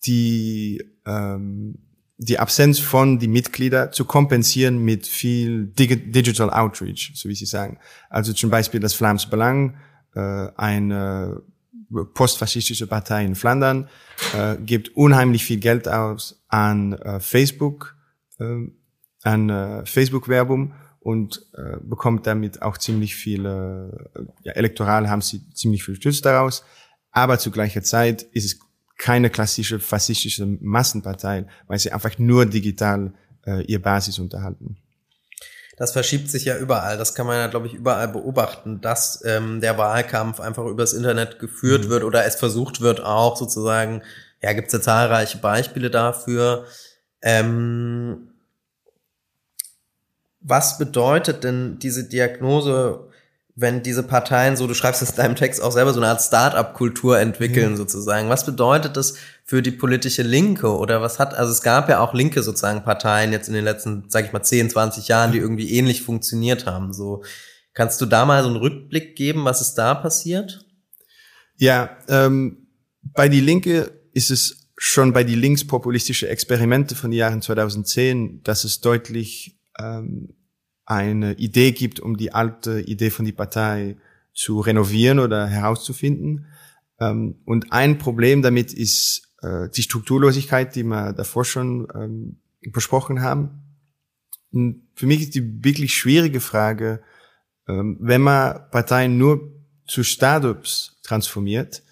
die 0.05 0.83
ähm, 1.05 1.77
die 2.17 2.39
Absenz 2.39 2.79
von 2.79 3.19
die 3.19 3.27
Mitglieder 3.27 3.91
zu 3.91 4.05
kompensieren 4.05 4.77
mit 4.77 5.05
viel 5.05 5.65
Digital 5.67 6.49
Outreach, 6.49 7.11
so 7.15 7.27
wie 7.27 7.35
Sie 7.35 7.45
sagen. 7.45 7.77
Also 8.09 8.33
zum 8.33 8.49
Beispiel 8.49 8.79
das 8.79 8.93
Flams 8.93 9.29
Belang, 9.29 9.77
äh, 10.15 10.47
eine 10.55 11.41
postfaschistische 12.13 12.87
Partei 12.87 13.25
in 13.25 13.35
Flandern, 13.35 13.89
äh, 14.33 14.55
gibt 14.57 14.95
unheimlich 14.95 15.43
viel 15.43 15.59
Geld 15.59 15.87
aus 15.87 16.43
an 16.47 16.93
äh, 16.93 17.19
Facebook, 17.19 17.95
an 19.23 19.85
Facebook-Werbung 19.85 20.73
und 20.99 21.47
bekommt 21.83 22.27
damit 22.27 22.61
auch 22.61 22.77
ziemlich 22.77 23.15
viele, 23.15 24.09
ja, 24.43 24.51
elektoral 24.51 25.09
haben 25.09 25.21
sie 25.21 25.49
ziemlich 25.53 25.85
viel 25.85 25.95
Stütz 25.95 26.19
daraus. 26.19 26.65
Aber 27.11 27.39
zu 27.39 27.49
gleicher 27.49 27.81
Zeit 27.81 28.23
ist 28.23 28.43
es 28.43 28.59
keine 28.97 29.29
klassische 29.29 29.79
faschistische 29.79 30.45
Massenpartei, 30.45 31.45
weil 31.67 31.79
sie 31.79 31.91
einfach 31.91 32.17
nur 32.17 32.45
digital 32.45 33.13
äh, 33.45 33.63
ihr 33.63 33.81
Basis 33.81 34.19
unterhalten. 34.19 34.77
Das 35.77 35.91
verschiebt 35.91 36.29
sich 36.29 36.45
ja 36.45 36.57
überall. 36.57 36.97
Das 36.97 37.15
kann 37.15 37.27
man 37.27 37.37
ja, 37.37 37.47
glaube 37.47 37.67
ich, 37.67 37.73
überall 37.73 38.07
beobachten, 38.07 38.79
dass 38.79 39.21
ähm, 39.25 39.59
der 39.59 39.77
Wahlkampf 39.77 40.39
einfach 40.39 40.65
übers 40.65 40.93
Internet 40.93 41.39
geführt 41.39 41.85
mhm. 41.85 41.89
wird 41.89 42.03
oder 42.03 42.25
es 42.25 42.35
versucht 42.35 42.79
wird 42.81 43.01
auch 43.01 43.35
sozusagen. 43.35 44.01
Ja, 44.41 44.53
gibt 44.53 44.67
es 44.67 44.73
ja 44.73 44.81
zahlreiche 44.81 45.39
Beispiele 45.39 45.89
dafür. 45.89 46.65
Ähm, 47.21 48.29
was 50.39 50.77
bedeutet 50.77 51.43
denn 51.43 51.79
diese 51.79 52.07
Diagnose 52.07 53.04
wenn 53.57 53.83
diese 53.83 54.03
Parteien 54.03 54.57
so, 54.57 54.67
du 54.67 54.73
schreibst 54.73 55.01
es 55.01 55.11
in 55.11 55.15
deinem 55.15 55.35
Text 55.35 55.61
auch 55.61 55.71
selber, 55.71 55.93
so 55.93 55.99
eine 56.01 56.09
Art 56.09 56.21
Start-up-Kultur 56.21 57.19
entwickeln 57.19 57.71
mhm. 57.71 57.77
sozusagen. 57.77 58.27
Was 58.27 58.45
bedeutet 58.45 58.97
das 58.97 59.15
für 59.45 59.61
die 59.61 59.71
politische 59.71 60.23
Linke 60.23 60.75
oder 60.75 61.01
was 61.01 61.19
hat, 61.19 61.33
also 61.33 61.53
es 61.53 61.61
gab 61.61 61.87
ja 61.87 61.99
auch 61.99 62.13
linke 62.13 62.43
sozusagen 62.43 62.83
Parteien 62.83 63.31
jetzt 63.31 63.47
in 63.47 63.53
den 63.53 63.63
letzten, 63.63 64.05
sag 64.09 64.25
ich 64.25 64.33
mal, 64.33 64.43
10, 64.43 64.71
20 64.71 65.07
Jahren, 65.07 65.31
die 65.31 65.37
irgendwie 65.37 65.71
ähnlich 65.71 66.01
funktioniert 66.01 66.65
haben. 66.65 66.91
So, 66.91 67.23
kannst 67.73 68.01
du 68.01 68.05
da 68.05 68.25
mal 68.25 68.43
so 68.43 68.49
einen 68.49 68.57
Rückblick 68.57 69.15
geben, 69.15 69.45
was 69.45 69.61
ist 69.61 69.75
da 69.75 69.95
passiert? 69.95 70.65
Ja, 71.55 71.95
ähm, 72.09 72.67
bei 73.01 73.29
die 73.29 73.39
Linke 73.39 74.01
ist 74.11 74.31
es 74.31 74.67
schon 74.77 75.13
bei 75.13 75.23
die 75.23 75.35
linkspopulistische 75.35 76.27
Experimente 76.27 76.95
von 76.95 77.11
den 77.11 77.19
Jahren 77.19 77.41
2010, 77.41 78.43
dass 78.43 78.65
es 78.65 78.81
deutlich 78.81 79.57
ähm, 79.79 80.35
eine 80.85 81.33
Idee 81.33 81.71
gibt, 81.71 81.99
um 81.99 82.17
die 82.17 82.33
alte 82.33 82.81
Idee 82.81 83.09
von 83.09 83.25
die 83.25 83.31
Partei 83.31 83.97
zu 84.33 84.59
renovieren 84.59 85.19
oder 85.19 85.47
herauszufinden. 85.47 86.47
Ähm, 86.99 87.35
und 87.45 87.71
ein 87.71 87.97
Problem 87.97 88.41
damit 88.41 88.73
ist 88.73 89.33
äh, 89.41 89.69
die 89.69 89.81
Strukturlosigkeit, 89.81 90.75
die 90.75 90.83
wir 90.83 91.13
davor 91.13 91.45
schon 91.45 91.87
ähm, 91.95 92.37
besprochen 92.71 93.21
haben. 93.21 93.63
Und 94.51 94.87
für 94.93 95.07
mich 95.07 95.21
ist 95.21 95.35
die 95.35 95.63
wirklich 95.63 95.95
schwierige 95.95 96.39
Frage, 96.39 97.01
ähm, 97.67 97.97
wenn 97.99 98.21
man 98.21 98.69
Parteien 98.71 99.17
nur 99.17 99.51
zu 99.87 100.03
Startups 100.03 100.99
transformiert, 101.03 101.83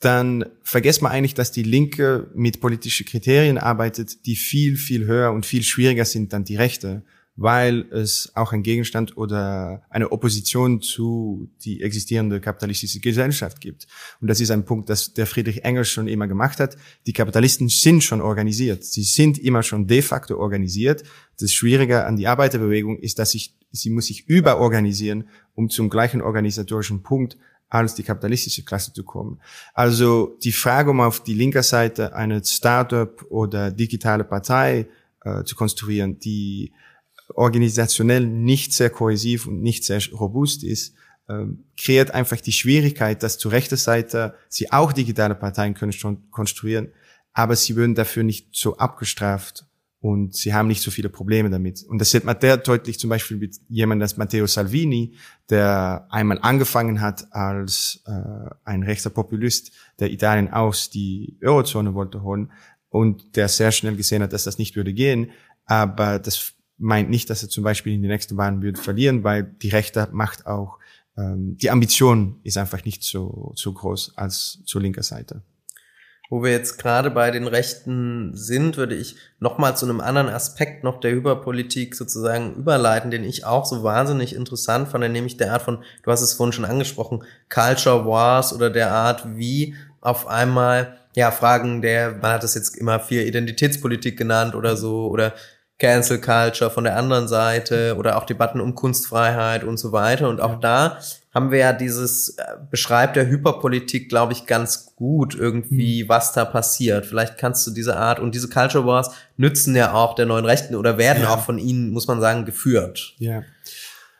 dann 0.00 0.44
vergisst 0.62 1.02
man 1.02 1.12
eigentlich, 1.12 1.34
dass 1.34 1.52
die 1.52 1.62
Linke 1.62 2.30
mit 2.34 2.60
politischen 2.60 3.04
Kriterien 3.06 3.58
arbeitet, 3.58 4.24
die 4.26 4.36
viel, 4.36 4.76
viel 4.76 5.06
höher 5.06 5.32
und 5.32 5.44
viel 5.44 5.62
schwieriger 5.62 6.06
sind 6.06 6.32
dann 6.32 6.44
die 6.44 6.56
Rechte 6.56 7.04
weil 7.40 7.86
es 7.92 8.32
auch 8.34 8.52
ein 8.52 8.64
Gegenstand 8.64 9.16
oder 9.16 9.82
eine 9.90 10.10
Opposition 10.10 10.82
zu 10.82 11.48
die 11.62 11.82
existierende 11.82 12.40
kapitalistische 12.40 12.98
Gesellschaft 12.98 13.60
gibt. 13.60 13.86
Und 14.20 14.28
das 14.28 14.40
ist 14.40 14.50
ein 14.50 14.64
Punkt, 14.64 14.90
das 14.90 15.14
der 15.14 15.24
Friedrich 15.24 15.62
Engels 15.62 15.88
schon 15.88 16.08
immer 16.08 16.26
gemacht 16.26 16.58
hat. 16.58 16.76
Die 17.06 17.12
Kapitalisten 17.12 17.68
sind 17.68 18.02
schon 18.02 18.20
organisiert. 18.20 18.82
Sie 18.82 19.04
sind 19.04 19.38
immer 19.38 19.62
schon 19.62 19.86
de 19.86 20.02
facto 20.02 20.36
organisiert. 20.36 21.04
Das 21.38 21.52
Schwierige 21.52 22.06
an 22.06 22.16
die 22.16 22.26
Arbeiterbewegung 22.26 22.98
ist, 22.98 23.20
dass 23.20 23.30
sich, 23.30 23.54
sie 23.70 23.90
muss 23.90 24.06
sich 24.06 24.28
überorganisieren, 24.28 25.28
um 25.54 25.70
zum 25.70 25.90
gleichen 25.90 26.20
organisatorischen 26.20 27.04
Punkt 27.04 27.38
als 27.68 27.94
die 27.94 28.02
kapitalistische 28.02 28.64
Klasse 28.64 28.92
zu 28.92 29.04
kommen. 29.04 29.40
Also 29.74 30.36
die 30.42 30.50
Frage, 30.52 30.90
um 30.90 31.00
auf 31.00 31.22
die 31.22 31.34
linker 31.34 31.62
Seite 31.62 32.16
eine 32.16 32.44
Startup 32.44 33.24
oder 33.30 33.70
digitale 33.70 34.24
Partei 34.24 34.88
äh, 35.22 35.44
zu 35.44 35.54
konstruieren, 35.54 36.18
die 36.18 36.72
organisationell 37.38 38.26
nicht 38.26 38.72
sehr 38.72 38.90
kohäsiv 38.90 39.46
und 39.46 39.62
nicht 39.62 39.84
sehr 39.84 40.00
robust 40.12 40.64
ist, 40.64 40.94
ähm, 41.28 41.64
kreiert 41.76 42.10
einfach 42.10 42.40
die 42.40 42.52
Schwierigkeit, 42.52 43.22
dass 43.22 43.38
zu 43.38 43.48
rechter 43.48 43.76
Seite 43.76 44.34
sie 44.48 44.72
auch 44.72 44.92
digitale 44.92 45.36
Parteien 45.36 45.74
können 45.74 45.92
schon 45.92 46.30
konstruieren, 46.30 46.88
aber 47.32 47.54
sie 47.54 47.76
würden 47.76 47.94
dafür 47.94 48.24
nicht 48.24 48.48
so 48.52 48.76
abgestraft 48.78 49.66
und 50.00 50.34
sie 50.34 50.52
haben 50.52 50.66
nicht 50.66 50.82
so 50.82 50.90
viele 50.90 51.08
Probleme 51.08 51.48
damit. 51.48 51.84
Und 51.84 52.00
das 52.00 52.10
sieht 52.10 52.24
man 52.24 52.36
sehr 52.40 52.56
deutlich 52.56 52.98
zum 52.98 53.10
Beispiel 53.10 53.36
mit 53.36 53.56
jemandem, 53.68 54.00
das 54.00 54.16
Matteo 54.16 54.46
Salvini, 54.46 55.14
der 55.48 56.08
einmal 56.10 56.40
angefangen 56.42 57.00
hat 57.00 57.32
als 57.32 58.02
äh, 58.06 58.50
ein 58.64 58.82
rechter 58.82 59.10
Populist, 59.10 59.70
der 60.00 60.10
Italien 60.10 60.52
aus 60.52 60.90
die 60.90 61.38
Eurozone 61.42 61.94
wollte 61.94 62.22
holen 62.22 62.50
und 62.88 63.36
der 63.36 63.48
sehr 63.48 63.70
schnell 63.70 63.94
gesehen 63.94 64.22
hat, 64.22 64.32
dass 64.32 64.44
das 64.44 64.58
nicht 64.58 64.74
würde 64.74 64.92
gehen. 64.92 65.30
Aber 65.66 66.18
das 66.18 66.54
meint 66.78 67.10
nicht, 67.10 67.28
dass 67.28 67.42
er 67.42 67.48
zum 67.48 67.64
Beispiel 67.64 67.94
in 67.94 68.02
die 68.02 68.08
nächste 68.08 68.34
Bahn 68.34 68.62
würde 68.62 68.80
verlieren, 68.80 69.24
weil 69.24 69.42
die 69.42 69.68
Rechte 69.68 70.08
macht 70.12 70.46
auch, 70.46 70.78
ähm, 71.16 71.56
die 71.56 71.70
Ambition 71.70 72.40
ist 72.44 72.56
einfach 72.56 72.84
nicht 72.84 73.02
so, 73.02 73.52
so 73.56 73.72
groß 73.72 74.12
als 74.16 74.60
zur 74.64 74.80
linker 74.80 75.02
Seite. 75.02 75.42
Wo 76.30 76.42
wir 76.42 76.50
jetzt 76.50 76.78
gerade 76.78 77.10
bei 77.10 77.30
den 77.30 77.46
Rechten 77.46 78.32
sind, 78.34 78.76
würde 78.76 78.94
ich 78.94 79.16
nochmal 79.40 79.78
zu 79.78 79.86
einem 79.86 80.00
anderen 80.00 80.28
Aspekt 80.28 80.84
noch 80.84 81.00
der 81.00 81.12
Hyperpolitik 81.12 81.94
sozusagen 81.94 82.54
überleiten, 82.54 83.10
den 83.10 83.24
ich 83.24 83.46
auch 83.46 83.64
so 83.64 83.82
wahnsinnig 83.82 84.34
interessant 84.34 84.88
fand, 84.88 85.10
nämlich 85.10 85.38
der 85.38 85.54
Art 85.54 85.62
von, 85.62 85.82
du 86.02 86.10
hast 86.10 86.20
es 86.20 86.34
vorhin 86.34 86.52
schon 86.52 86.66
angesprochen, 86.66 87.24
Culture 87.48 88.04
Wars 88.04 88.52
oder 88.52 88.68
der 88.68 88.92
Art, 88.92 89.36
wie 89.38 89.74
auf 90.02 90.26
einmal, 90.26 90.98
ja, 91.16 91.30
Fragen 91.30 91.80
der, 91.80 92.12
man 92.12 92.32
hat 92.32 92.42
das 92.42 92.54
jetzt 92.54 92.76
immer 92.76 93.00
viel 93.00 93.22
Identitätspolitik 93.22 94.18
genannt 94.18 94.54
oder 94.54 94.76
so, 94.76 95.08
oder 95.08 95.32
Cancel 95.78 96.20
Culture 96.20 96.70
von 96.70 96.84
der 96.84 96.96
anderen 96.96 97.28
Seite 97.28 97.96
oder 97.96 98.18
auch 98.18 98.24
Debatten 98.24 98.60
um 98.60 98.74
Kunstfreiheit 98.74 99.62
und 99.62 99.76
so 99.78 99.92
weiter. 99.92 100.28
Und 100.28 100.40
auch 100.40 100.58
da 100.58 100.98
haben 101.32 101.52
wir 101.52 101.58
ja 101.58 101.72
dieses, 101.72 102.30
äh, 102.30 102.42
beschreibt 102.70 103.14
der 103.14 103.28
Hyperpolitik, 103.28 104.08
glaube 104.08 104.32
ich, 104.32 104.46
ganz 104.46 104.96
gut 104.96 105.36
irgendwie, 105.36 106.04
mhm. 106.04 106.08
was 106.08 106.32
da 106.32 106.44
passiert. 106.44 107.06
Vielleicht 107.06 107.38
kannst 107.38 107.64
du 107.66 107.70
diese 107.70 107.96
Art 107.96 108.18
und 108.18 108.34
diese 108.34 108.48
Culture 108.48 108.86
Wars 108.86 109.10
nützen 109.36 109.76
ja 109.76 109.92
auch 109.92 110.16
der 110.16 110.26
neuen 110.26 110.44
Rechten 110.44 110.74
oder 110.74 110.98
werden 110.98 111.22
ja. 111.22 111.34
auch 111.34 111.44
von 111.44 111.58
ihnen, 111.58 111.90
muss 111.90 112.08
man 112.08 112.20
sagen, 112.20 112.44
geführt. 112.44 113.14
Ja. 113.18 113.42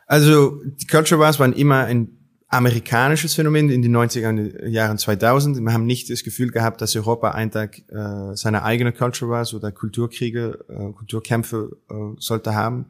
Also 0.07 0.61
die 0.63 0.87
Culture 0.87 1.19
Wars 1.19 1.39
waren 1.39 1.53
immer 1.53 1.83
ein 1.83 2.18
amerikanisches 2.49 3.35
Phänomen 3.35 3.69
in 3.69 3.83
den 3.83 3.95
90er 3.95 4.67
Jahren 4.67 4.97
2000. 4.97 5.59
Wir 5.61 5.71
haben 5.71 5.85
nicht 5.85 6.09
das 6.09 6.23
Gefühl 6.23 6.49
gehabt, 6.49 6.81
dass 6.81 6.95
Europa 6.95 7.31
einen 7.31 7.51
Tag 7.51 7.79
äh, 7.89 8.35
seine 8.35 8.63
eigene 8.63 8.91
Culture 8.91 9.29
Wars 9.29 9.53
oder 9.53 9.71
Kulturkriege, 9.71 10.65
äh, 10.67 10.91
Kulturkämpfe 10.93 11.77
äh, 11.89 11.93
sollte 12.17 12.55
haben. 12.55 12.87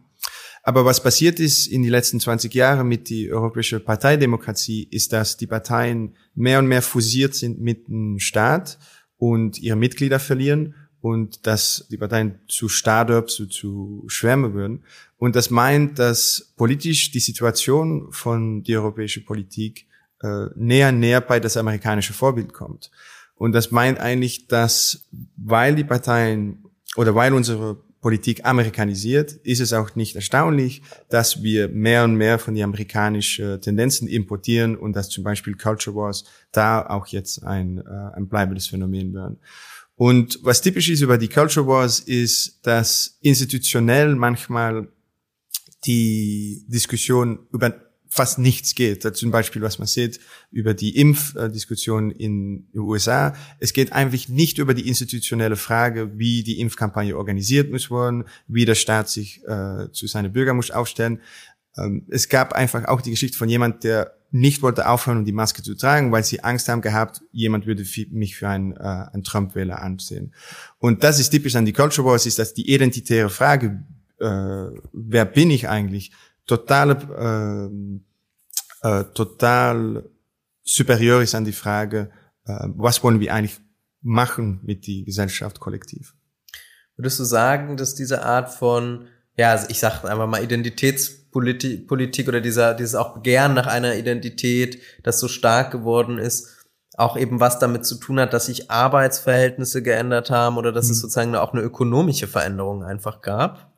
Aber 0.63 0.85
was 0.85 1.03
passiert 1.03 1.39
ist 1.39 1.67
in 1.67 1.83
den 1.83 1.91
letzten 1.91 2.19
20 2.19 2.53
Jahren 2.53 2.87
mit 2.87 3.09
die 3.09 3.31
europäische 3.31 3.79
Parteidemokratie, 3.79 4.87
ist, 4.91 5.11
dass 5.13 5.37
die 5.37 5.47
Parteien 5.47 6.15
mehr 6.35 6.59
und 6.59 6.67
mehr 6.67 6.81
fusiert 6.81 7.35
sind 7.35 7.59
mit 7.59 7.87
dem 7.87 8.19
Staat 8.19 8.77
und 9.17 9.59
ihre 9.59 9.75
Mitglieder 9.75 10.19
verlieren 10.19 10.75
und 11.01 11.47
dass 11.47 11.88
die 11.89 11.97
Parteien 11.97 12.39
zu 12.47 12.67
Startups, 12.69 13.35
zu, 13.35 13.45
zu 13.47 14.03
Schwärme 14.07 14.53
würden. 14.53 14.83
Und 15.17 15.35
das 15.35 15.49
meint, 15.49 15.99
dass 15.99 16.53
politisch 16.57 17.12
die 17.12 17.19
Situation 17.19 18.12
von 18.12 18.63
der 18.63 18.81
europäischen 18.81 19.25
Politik 19.25 19.88
äh, 20.21 20.45
näher, 20.55 20.91
näher 20.91 21.21
bei 21.21 21.39
das 21.39 21.57
amerikanische 21.57 22.13
Vorbild 22.13 22.53
kommt. 22.53 22.91
Und 23.35 23.53
das 23.53 23.71
meint 23.71 23.99
eigentlich, 23.99 24.47
dass 24.47 25.07
weil 25.38 25.75
die 25.75 25.85
Parteien 25.85 26.65
oder 26.95 27.15
weil 27.15 27.33
unsere 27.33 27.77
Politik 28.01 28.45
amerikanisiert, 28.45 29.33
ist 29.43 29.59
es 29.59 29.73
auch 29.73 29.95
nicht 29.95 30.15
erstaunlich, 30.15 30.81
dass 31.09 31.43
wir 31.43 31.67
mehr 31.67 32.05
und 32.05 32.15
mehr 32.15 32.39
von 32.39 32.55
den 32.55 32.63
amerikanischen 32.63 33.59
Tendenzen 33.62 34.07
importieren 34.07 34.77
und 34.77 34.95
dass 34.95 35.09
zum 35.09 35.23
Beispiel 35.23 35.55
Culture 35.55 35.95
Wars 35.95 36.23
da 36.51 36.85
auch 36.85 37.07
jetzt 37.07 37.43
ein, 37.43 37.79
äh, 37.79 38.15
ein 38.15 38.29
bleibendes 38.29 38.67
Phänomen 38.67 39.13
werden. 39.13 39.39
Und 39.99 40.39
was 40.43 40.62
typisch 40.62 40.88
ist 40.89 41.01
über 41.01 41.17
die 41.17 41.27
Culture 41.27 41.67
Wars 41.67 41.99
ist, 41.99 42.65
dass 42.65 43.17
institutionell 43.19 44.15
manchmal 44.15 44.88
die 45.85 46.63
Diskussion 46.69 47.39
über 47.51 47.75
fast 48.07 48.39
nichts 48.39 48.75
geht. 48.75 49.03
Zum 49.15 49.29
Beispiel, 49.29 49.62
was 49.62 49.77
man 49.77 49.88
sieht 49.88 50.21
über 50.51 50.73
die 50.73 50.95
Impfdiskussion 50.97 52.12
in 52.12 52.69
den 52.71 52.79
USA. 52.79 53.35
Es 53.59 53.73
geht 53.73 53.91
einfach 53.91 54.29
nicht 54.29 54.57
über 54.57 54.73
die 54.73 54.88
institutionelle 54.88 55.57
Frage, 55.57 56.17
wie 56.17 56.43
die 56.43 56.62
Impfkampagne 56.62 57.17
organisiert 57.17 57.69
muss 57.69 57.91
werden, 57.91 58.23
wie 58.47 58.63
der 58.63 58.75
Staat 58.75 59.09
sich 59.09 59.41
äh, 59.45 59.91
zu 59.91 60.07
seinen 60.07 60.31
Bürgern 60.31 60.55
muss 60.55 60.71
aufstellen. 60.71 61.19
Ähm, 61.79 62.05
es 62.09 62.29
gab 62.29 62.53
einfach 62.53 62.85
auch 62.85 63.01
die 63.01 63.11
Geschichte 63.11 63.37
von 63.37 63.49
jemand, 63.49 63.83
der 63.83 64.15
nicht 64.31 64.61
wollte 64.61 64.87
aufhören, 64.87 65.19
um 65.19 65.25
die 65.25 65.31
Maske 65.31 65.63
zu 65.63 65.75
tragen, 65.75 66.11
weil 66.11 66.23
sie 66.23 66.43
Angst 66.43 66.69
haben 66.69 66.81
gehabt, 66.81 67.21
jemand 67.31 67.65
würde 67.65 67.83
mich 68.11 68.35
für 68.35 68.47
einen, 68.47 68.73
äh, 68.73 69.05
einen 69.11 69.23
Trump-Wähler 69.23 69.81
ansehen. 69.81 70.33
Und 70.77 71.03
das 71.03 71.19
ist 71.19 71.31
typisch 71.31 71.55
an 71.55 71.65
die 71.65 71.73
Culture 71.73 72.07
Wars, 72.07 72.25
ist, 72.25 72.37
dass 72.37 72.53
die 72.53 72.71
identitäre 72.71 73.29
Frage, 73.29 73.83
äh, 74.19 74.65
wer 74.93 75.25
bin 75.25 75.49
ich 75.49 75.67
eigentlich, 75.67 76.11
total, 76.45 77.71
äh, 78.83 78.87
äh, 78.87 79.03
total 79.13 80.09
superior 80.63 81.23
ist 81.23 81.33
an 81.33 81.45
die 81.45 81.51
Frage, 81.51 82.11
äh, 82.45 82.67
was 82.75 83.03
wollen 83.03 83.19
wir 83.19 83.33
eigentlich 83.33 83.59
machen 84.01 84.59
mit 84.63 84.85
die 84.85 85.03
Gesellschaft 85.03 85.59
kollektiv. 85.59 86.13
Würdest 86.95 87.19
du 87.19 87.23
sagen, 87.23 87.77
dass 87.77 87.95
diese 87.95 88.23
Art 88.23 88.53
von, 88.53 89.07
ja, 89.37 89.65
ich 89.69 89.79
sag 89.79 90.03
einfach 90.03 90.27
mal 90.27 90.43
Identitätspolitik 90.43 91.87
Politik 91.87 92.27
oder 92.27 92.41
dieser, 92.41 92.73
dieses 92.73 92.95
auch 92.95 93.15
Begehren 93.15 93.53
nach 93.53 93.67
einer 93.67 93.95
Identität, 93.95 94.81
das 95.03 95.19
so 95.19 95.27
stark 95.27 95.71
geworden 95.71 96.17
ist, 96.17 96.59
auch 96.97 97.15
eben 97.17 97.39
was 97.39 97.59
damit 97.59 97.85
zu 97.85 97.95
tun 97.95 98.19
hat, 98.19 98.33
dass 98.33 98.47
sich 98.47 98.69
Arbeitsverhältnisse 98.69 99.81
geändert 99.81 100.29
haben 100.29 100.57
oder 100.57 100.71
dass 100.71 100.87
mhm. 100.87 100.91
es 100.91 100.99
sozusagen 100.99 101.35
auch 101.35 101.53
eine 101.53 101.61
ökonomische 101.61 102.27
Veränderung 102.27 102.83
einfach 102.83 103.21
gab? 103.21 103.73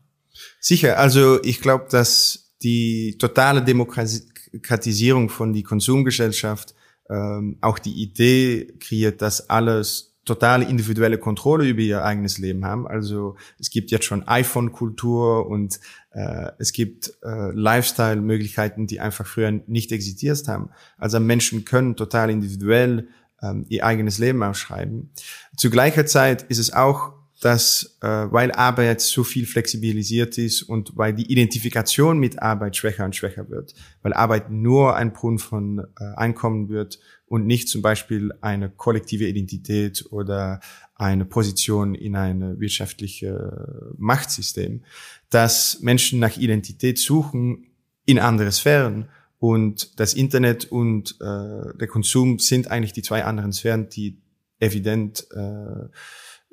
Sicher, 0.59 0.97
also 0.97 1.41
ich 1.43 1.61
glaube, 1.61 1.85
dass 1.89 2.55
die 2.63 3.17
totale 3.19 3.63
Demokratisierung 3.63 5.29
von 5.29 5.53
die 5.53 5.63
Konsumgesellschaft 5.63 6.73
ähm, 7.09 7.57
auch 7.61 7.79
die 7.79 8.01
Idee 8.01 8.73
kreiert, 8.79 9.21
dass 9.21 9.49
alles 9.49 10.10
totale 10.31 10.63
individuelle 10.65 11.17
Kontrolle 11.17 11.67
über 11.67 11.81
ihr 11.81 12.05
eigenes 12.05 12.37
Leben 12.37 12.65
haben. 12.65 12.87
Also 12.87 13.35
es 13.59 13.69
gibt 13.69 13.91
jetzt 13.91 14.05
schon 14.05 14.25
iPhone-Kultur 14.27 15.47
und 15.47 15.79
äh, 16.11 16.51
es 16.57 16.71
gibt 16.71 17.13
äh, 17.21 17.51
Lifestyle-Möglichkeiten, 17.51 18.87
die 18.87 19.01
einfach 19.01 19.25
früher 19.25 19.51
nicht 19.67 19.91
existiert 19.91 20.47
haben. 20.47 20.69
Also 20.97 21.19
Menschen 21.19 21.65
können 21.65 21.97
total 21.97 22.29
individuell 22.29 23.09
ähm, 23.41 23.65
ihr 23.67 23.85
eigenes 23.85 24.19
Leben 24.19 24.41
ausschreiben. 24.41 25.11
Zu 25.57 25.69
gleicher 25.69 26.05
Zeit 26.05 26.43
ist 26.43 26.59
es 26.59 26.71
auch 26.71 27.13
dass 27.41 27.97
äh, 28.01 28.07
weil 28.07 28.51
Arbeit 28.51 29.01
so 29.01 29.23
viel 29.23 29.47
flexibilisiert 29.47 30.37
ist 30.37 30.61
und 30.61 30.95
weil 30.95 31.13
die 31.13 31.29
Identifikation 31.31 32.19
mit 32.19 32.41
Arbeit 32.41 32.77
schwächer 32.77 33.03
und 33.03 33.15
schwächer 33.15 33.49
wird, 33.49 33.73
weil 34.03 34.13
Arbeit 34.13 34.51
nur 34.51 34.95
ein 34.95 35.11
Brunnen 35.11 35.39
von 35.39 35.79
äh, 35.79 36.03
Einkommen 36.15 36.69
wird 36.69 36.99
und 37.25 37.47
nicht 37.47 37.67
zum 37.67 37.81
Beispiel 37.81 38.31
eine 38.41 38.69
kollektive 38.69 39.25
Identität 39.27 40.05
oder 40.11 40.59
eine 40.95 41.25
Position 41.25 41.95
in 41.95 42.15
eine 42.15 42.59
wirtschaftliche 42.59 43.95
Machtsystem, 43.97 44.83
dass 45.31 45.79
Menschen 45.81 46.19
nach 46.19 46.37
Identität 46.37 46.99
suchen 46.99 47.71
in 48.05 48.19
andere 48.19 48.51
Sphären 48.51 49.09
und 49.39 49.99
das 49.99 50.13
Internet 50.13 50.65
und 50.65 51.15
äh, 51.19 51.75
der 51.75 51.87
Konsum 51.87 52.37
sind 52.37 52.69
eigentlich 52.69 52.93
die 52.93 53.01
zwei 53.01 53.23
anderen 53.23 53.51
Sphären, 53.51 53.89
die 53.89 54.21
evident 54.59 55.25
äh, 55.31 55.87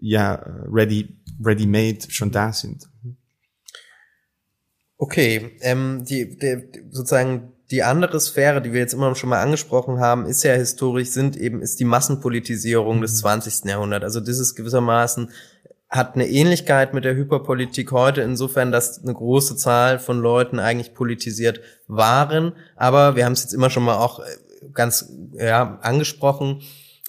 ja 0.00 0.42
ready, 0.70 1.16
ready 1.44 1.66
made 1.66 1.98
schon 2.08 2.30
da 2.30 2.52
sind. 2.52 2.88
Okay, 4.96 5.56
ähm, 5.60 6.04
die, 6.04 6.36
die, 6.36 6.82
sozusagen 6.90 7.52
die 7.70 7.82
andere 7.82 8.18
Sphäre, 8.18 8.62
die 8.62 8.72
wir 8.72 8.80
jetzt 8.80 8.94
immer 8.94 9.14
schon 9.14 9.30
mal 9.30 9.42
angesprochen 9.42 10.00
haben, 10.00 10.26
ist 10.26 10.42
ja 10.42 10.54
historisch, 10.54 11.10
sind 11.10 11.36
eben, 11.36 11.60
ist 11.60 11.78
die 11.78 11.84
Massenpolitisierung 11.84 12.96
mhm. 12.98 13.02
des 13.02 13.18
20. 13.18 13.66
Jahrhunderts. 13.66 14.04
Also 14.04 14.20
das 14.20 14.38
ist 14.38 14.54
gewissermaßen 14.54 15.30
hat 15.88 16.14
eine 16.14 16.28
Ähnlichkeit 16.28 16.92
mit 16.92 17.04
der 17.04 17.14
Hyperpolitik 17.14 17.92
heute 17.92 18.20
insofern, 18.20 18.72
dass 18.72 19.02
eine 19.02 19.14
große 19.14 19.56
Zahl 19.56 19.98
von 19.98 20.20
Leuten 20.20 20.58
eigentlich 20.58 20.92
politisiert 20.92 21.60
waren. 21.86 22.52
Aber 22.76 23.16
wir 23.16 23.24
haben 23.24 23.32
es 23.32 23.42
jetzt 23.42 23.54
immer 23.54 23.70
schon 23.70 23.84
mal 23.84 23.96
auch 23.96 24.20
äh, 24.20 24.24
ganz 24.74 25.10
ja, 25.32 25.78
angesprochen. 25.80 26.60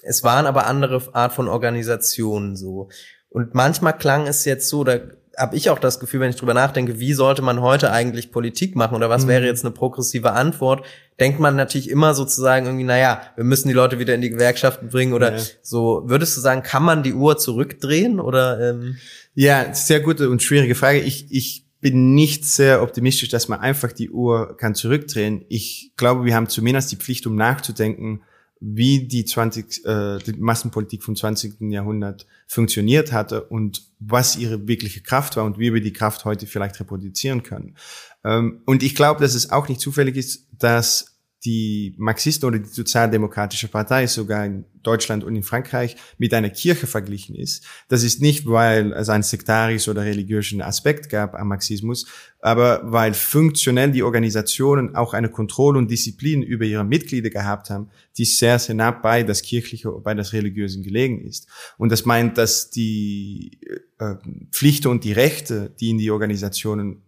Es 0.02 0.24
waren 0.24 0.46
aber 0.46 0.66
andere 0.66 1.02
Art 1.14 1.32
von 1.32 1.48
Organisationen 1.48 2.56
so. 2.56 2.88
Und 3.28 3.54
manchmal 3.54 3.96
klang 3.96 4.26
es 4.26 4.44
jetzt 4.44 4.68
so, 4.68 4.84
da 4.84 4.98
habe 5.36 5.56
ich 5.56 5.70
auch 5.70 5.78
das 5.78 6.00
Gefühl, 6.00 6.20
wenn 6.20 6.30
ich 6.30 6.36
drüber 6.36 6.54
nachdenke, 6.54 7.00
wie 7.00 7.14
sollte 7.14 7.42
man 7.42 7.60
heute 7.60 7.92
eigentlich 7.92 8.32
Politik 8.32 8.76
machen 8.76 8.96
oder 8.96 9.08
was 9.08 9.24
mhm. 9.24 9.28
wäre 9.28 9.46
jetzt 9.46 9.64
eine 9.64 9.72
progressive 9.72 10.32
Antwort, 10.32 10.84
denkt 11.18 11.40
man 11.40 11.56
natürlich 11.56 11.88
immer 11.88 12.14
sozusagen 12.14 12.66
irgendwie, 12.66 12.84
naja, 12.84 13.22
wir 13.36 13.44
müssen 13.44 13.68
die 13.68 13.74
Leute 13.74 13.98
wieder 13.98 14.14
in 14.14 14.20
die 14.20 14.30
Gewerkschaften 14.30 14.88
bringen 14.88 15.12
oder 15.12 15.36
ja. 15.36 15.42
so. 15.62 16.02
Würdest 16.06 16.36
du 16.36 16.40
sagen, 16.40 16.62
kann 16.62 16.82
man 16.82 17.02
die 17.02 17.14
Uhr 17.14 17.38
zurückdrehen 17.38 18.20
oder? 18.20 18.70
Ähm 18.70 18.96
ja, 19.34 19.72
sehr 19.72 20.00
gute 20.00 20.28
und 20.28 20.42
schwierige 20.42 20.74
Frage. 20.74 21.00
Ich, 21.00 21.26
ich 21.30 21.66
bin 21.80 22.14
nicht 22.14 22.44
sehr 22.44 22.82
optimistisch, 22.82 23.28
dass 23.28 23.48
man 23.48 23.60
einfach 23.60 23.92
die 23.92 24.10
Uhr 24.10 24.56
kann 24.56 24.74
zurückdrehen. 24.74 25.44
Ich 25.48 25.92
glaube, 25.96 26.24
wir 26.24 26.34
haben 26.34 26.48
zumindest 26.48 26.92
die 26.92 26.96
Pflicht, 26.96 27.26
um 27.26 27.36
nachzudenken, 27.36 28.22
wie 28.60 29.08
die 29.08 29.24
20, 29.24 29.86
äh, 29.86 30.18
die 30.18 30.34
Massenpolitik 30.34 31.02
vom 31.02 31.16
20. 31.16 31.72
Jahrhundert 31.72 32.26
funktioniert 32.46 33.10
hatte 33.10 33.44
und 33.44 33.82
was 33.98 34.36
ihre 34.36 34.68
wirkliche 34.68 35.00
Kraft 35.00 35.36
war 35.36 35.44
und 35.44 35.58
wie 35.58 35.72
wir 35.72 35.80
die 35.80 35.94
Kraft 35.94 36.26
heute 36.26 36.46
vielleicht 36.46 36.78
reproduzieren 36.78 37.42
können. 37.42 37.76
Ähm, 38.22 38.60
und 38.66 38.82
ich 38.82 38.94
glaube, 38.94 39.20
dass 39.20 39.34
es 39.34 39.50
auch 39.50 39.68
nicht 39.68 39.80
zufällig 39.80 40.16
ist, 40.16 40.46
dass 40.58 41.09
die 41.44 41.94
Marxisten 41.96 42.44
oder 42.46 42.58
die 42.58 42.68
Sozialdemokratische 42.68 43.68
Partei 43.68 44.06
sogar 44.06 44.44
in 44.44 44.66
Deutschland 44.82 45.24
und 45.24 45.36
in 45.36 45.42
Frankreich 45.42 45.96
mit 46.18 46.34
einer 46.34 46.50
Kirche 46.50 46.86
verglichen 46.86 47.34
ist. 47.34 47.64
Das 47.88 48.02
ist 48.02 48.20
nicht, 48.20 48.46
weil 48.46 48.92
es 48.92 49.08
einen 49.08 49.22
sektarischen 49.22 49.90
oder 49.90 50.02
religiösen 50.02 50.60
Aspekt 50.60 51.08
gab 51.08 51.34
am 51.34 51.48
Marxismus, 51.48 52.06
aber 52.40 52.80
weil 52.84 53.14
funktionell 53.14 53.90
die 53.90 54.02
Organisationen 54.02 54.94
auch 54.94 55.14
eine 55.14 55.30
Kontrolle 55.30 55.78
und 55.78 55.90
Disziplin 55.90 56.42
über 56.42 56.64
ihre 56.64 56.84
Mitglieder 56.84 57.30
gehabt 57.30 57.70
haben, 57.70 57.90
die 58.18 58.24
sehr, 58.26 58.58
sehr 58.58 58.74
nah 58.74 58.90
bei 58.90 59.22
das 59.22 59.42
Kirchliche, 59.42 59.90
bei 59.90 60.14
das 60.14 60.32
Religiösen 60.32 60.82
gelegen 60.82 61.24
ist. 61.24 61.46
Und 61.78 61.90
das 61.90 62.04
meint, 62.04 62.36
dass 62.36 62.70
die 62.70 63.60
äh, 63.98 64.16
Pflichten 64.50 64.88
und 64.88 65.04
die 65.04 65.12
Rechte, 65.12 65.74
die 65.80 65.90
in 65.90 65.98
die 65.98 66.10
Organisationen 66.10 67.02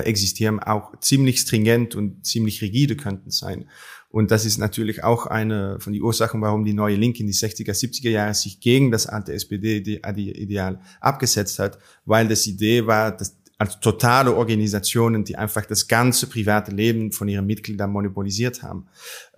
existieren, 0.00 0.60
auch 0.60 0.98
ziemlich 1.00 1.40
stringent 1.40 1.94
und 1.94 2.26
ziemlich 2.26 2.62
rigide 2.62 2.96
könnten 2.96 3.30
sein. 3.30 3.68
Und 4.08 4.30
das 4.30 4.44
ist 4.44 4.58
natürlich 4.58 5.04
auch 5.04 5.26
eine 5.26 5.78
von 5.80 5.92
den 5.92 6.02
Ursachen, 6.02 6.40
warum 6.40 6.64
die 6.64 6.72
neue 6.72 6.96
Linke 6.96 7.20
in 7.20 7.26
die 7.26 7.34
60er, 7.34 7.72
70er 7.72 8.10
Jahre 8.10 8.34
sich 8.34 8.60
gegen 8.60 8.90
das 8.90 9.06
alte 9.06 9.32
SPD-Ideal 9.32 10.80
abgesetzt 11.00 11.58
hat, 11.58 11.78
weil 12.04 12.28
das 12.28 12.46
Idee 12.46 12.86
war, 12.86 13.14
dass 13.14 13.36
als 13.58 13.80
totale 13.80 14.34
Organisationen, 14.34 15.24
die 15.24 15.36
einfach 15.36 15.64
das 15.64 15.88
ganze 15.88 16.26
private 16.26 16.72
Leben 16.72 17.10
von 17.10 17.26
ihren 17.26 17.46
Mitgliedern 17.46 17.90
monopolisiert 17.90 18.62
haben. 18.62 18.86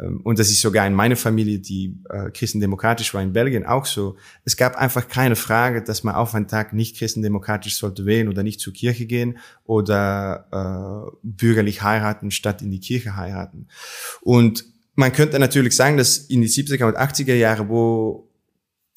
Ähm, 0.00 0.20
und 0.24 0.38
das 0.38 0.50
ist 0.50 0.60
sogar 0.60 0.86
in 0.86 0.94
meiner 0.94 1.14
Familie, 1.14 1.60
die 1.60 1.96
äh, 2.10 2.30
christendemokratisch 2.30 3.14
war, 3.14 3.22
in 3.22 3.32
Belgien 3.32 3.64
auch 3.64 3.86
so. 3.86 4.16
Es 4.44 4.56
gab 4.56 4.76
einfach 4.76 5.08
keine 5.08 5.36
Frage, 5.36 5.82
dass 5.82 6.02
man 6.02 6.16
auf 6.16 6.34
einen 6.34 6.48
Tag 6.48 6.72
nicht 6.72 6.96
christendemokratisch 6.96 7.76
sollte 7.76 8.06
wählen 8.06 8.28
oder 8.28 8.42
nicht 8.42 8.60
zur 8.60 8.72
Kirche 8.72 9.06
gehen 9.06 9.38
oder 9.64 10.48
äh, 11.12 11.16
bürgerlich 11.22 11.82
heiraten 11.82 12.32
statt 12.32 12.60
in 12.60 12.72
die 12.72 12.80
Kirche 12.80 13.16
heiraten. 13.16 13.68
Und 14.22 14.64
man 14.96 15.12
könnte 15.12 15.38
natürlich 15.38 15.76
sagen, 15.76 15.96
dass 15.96 16.18
in 16.18 16.40
die 16.40 16.48
70er 16.48 16.86
und 16.86 16.98
80er 16.98 17.34
Jahre, 17.34 17.68
wo 17.68 18.28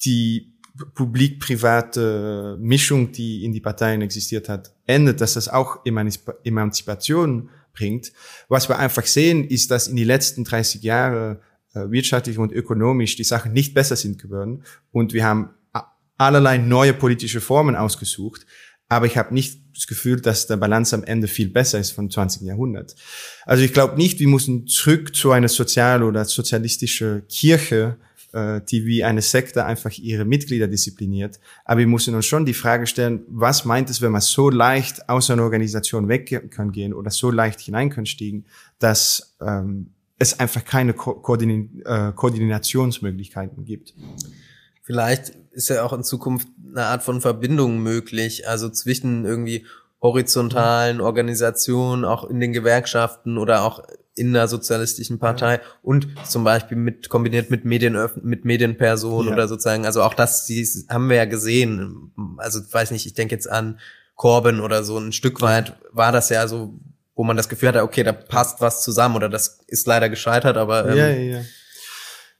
die 0.03 0.51
publik-private 0.95 2.57
Mischung, 2.59 3.11
die 3.11 3.43
in 3.43 3.53
die 3.53 3.61
Parteien 3.61 4.01
existiert 4.01 4.49
hat, 4.49 4.73
endet, 4.91 5.21
dass 5.21 5.33
das 5.33 5.47
auch 5.47 5.79
Emanzipation 5.85 7.49
bringt. 7.73 8.11
Was 8.47 8.69
wir 8.69 8.77
einfach 8.77 9.05
sehen, 9.05 9.43
ist, 9.45 9.71
dass 9.71 9.87
in 9.87 9.95
die 9.95 10.03
letzten 10.03 10.43
30 10.43 10.83
Jahre 10.83 11.41
äh, 11.73 11.89
wirtschaftlich 11.89 12.37
und 12.37 12.51
ökonomisch 12.51 13.15
die 13.15 13.23
Sachen 13.23 13.53
nicht 13.53 13.73
besser 13.73 13.95
sind 13.95 14.21
geworden 14.21 14.63
und 14.91 15.13
wir 15.13 15.23
haben 15.23 15.51
allerlei 16.17 16.57
neue 16.57 16.93
politische 16.93 17.41
Formen 17.41 17.75
ausgesucht, 17.75 18.45
aber 18.87 19.05
ich 19.05 19.17
habe 19.17 19.33
nicht 19.33 19.61
das 19.73 19.87
Gefühl, 19.87 20.19
dass 20.19 20.47
der 20.47 20.57
Balance 20.57 20.95
am 20.95 21.03
Ende 21.03 21.27
viel 21.27 21.49
besser 21.49 21.79
ist 21.79 21.91
vom 21.91 22.11
20. 22.11 22.41
Jahrhundert. 22.41 22.95
Also 23.45 23.63
ich 23.63 23.73
glaube 23.73 23.95
nicht, 23.95 24.19
wir 24.19 24.27
müssen 24.27 24.67
zurück 24.67 25.15
zu 25.15 25.31
einer 25.31 25.47
sozial- 25.47 26.03
oder 26.03 26.25
sozialistische 26.25 27.23
Kirche, 27.29 27.97
äh, 28.33 28.61
die 28.61 28.85
wie 28.85 29.03
eine 29.03 29.21
Sekte 29.21 29.65
einfach 29.65 29.91
ihre 29.97 30.25
Mitglieder 30.25 30.67
diszipliniert. 30.67 31.39
Aber 31.65 31.79
wir 31.79 31.87
müssen 31.87 32.15
uns 32.15 32.25
schon 32.25 32.45
die 32.45 32.53
Frage 32.53 32.87
stellen, 32.87 33.23
was 33.27 33.65
meint 33.65 33.89
es, 33.89 34.01
wenn 34.01 34.11
man 34.11 34.21
so 34.21 34.49
leicht 34.49 35.09
aus 35.09 35.29
einer 35.29 35.43
Organisation 35.43 36.07
weg 36.07 36.51
kann 36.51 36.71
gehen 36.71 36.93
oder 36.93 37.11
so 37.11 37.31
leicht 37.31 37.59
hinein 37.59 37.89
kann 37.89 38.05
stiegen, 38.05 38.45
dass 38.79 39.35
ähm, 39.41 39.91
es 40.17 40.39
einfach 40.39 40.63
keine 40.63 40.93
Ko 40.93 41.15
Koordin 41.15 41.81
äh, 41.85 42.11
Koordinationsmöglichkeiten 42.13 43.65
gibt. 43.65 43.93
Vielleicht 44.83 45.33
ist 45.51 45.69
ja 45.69 45.83
auch 45.83 45.93
in 45.93 46.03
Zukunft 46.03 46.47
eine 46.69 46.85
Art 46.85 47.03
von 47.03 47.21
Verbindung 47.21 47.79
möglich, 47.79 48.47
also 48.47 48.69
zwischen 48.69 49.25
irgendwie 49.25 49.65
horizontalen 50.01 51.01
Organisationen, 51.01 52.05
auch 52.05 52.23
in 52.23 52.39
den 52.39 52.53
Gewerkschaften 52.53 53.37
oder 53.37 53.63
auch 53.63 53.83
in 54.15 54.33
der 54.33 54.47
sozialistischen 54.47 55.19
Partei 55.19 55.61
und 55.81 56.07
zum 56.27 56.43
Beispiel 56.43 56.77
mit 56.77 57.07
kombiniert 57.09 57.49
mit 57.49 57.63
Medien 57.63 57.97
mit 58.21 58.43
Medienpersonen 58.43 59.27
ja. 59.27 59.33
oder 59.33 59.47
sozusagen 59.47 59.85
also 59.85 60.03
auch 60.03 60.13
das 60.13 60.45
die 60.45 60.67
haben 60.89 61.09
wir 61.09 61.15
ja 61.15 61.25
gesehen 61.25 62.11
also 62.37 62.59
weiß 62.69 62.91
nicht 62.91 63.05
ich 63.05 63.13
denke 63.13 63.35
jetzt 63.35 63.49
an 63.49 63.79
Corbyn 64.15 64.59
oder 64.59 64.83
so 64.83 64.97
ein 64.97 65.13
Stück 65.13 65.41
weit 65.41 65.77
war 65.91 66.11
das 66.11 66.29
ja 66.29 66.47
so 66.47 66.79
wo 67.15 67.23
man 67.23 67.37
das 67.37 67.47
Gefühl 67.47 67.69
hatte 67.69 67.83
okay 67.83 68.03
da 68.03 68.11
passt 68.11 68.59
was 68.59 68.83
zusammen 68.83 69.15
oder 69.15 69.29
das 69.29 69.59
ist 69.67 69.87
leider 69.87 70.09
gescheitert 70.09 70.57
aber 70.57 70.89
ähm, 70.89 70.97
ja, 70.97 71.09
ja, 71.09 71.37
ja. 71.37 71.41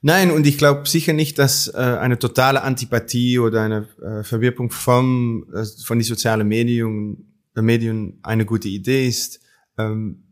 Nein, 0.04 0.32
und 0.32 0.48
ich 0.48 0.58
glaube 0.58 0.88
sicher 0.88 1.12
nicht, 1.12 1.38
dass 1.38 1.68
äh, 1.68 1.78
eine 1.78 2.18
totale 2.18 2.62
Antipathie 2.62 3.38
oder 3.38 3.62
eine 3.62 3.88
äh, 4.02 4.24
Verwirkung 4.24 4.72
vom, 4.72 5.46
äh, 5.54 5.64
von 5.84 5.96
die 5.96 6.04
sozialen 6.04 6.48
Medien, 6.48 7.38
Medien 7.54 8.18
eine 8.24 8.44
gute 8.44 8.66
Idee 8.66 9.06
ist. 9.06 9.38
Ähm, 9.78 10.24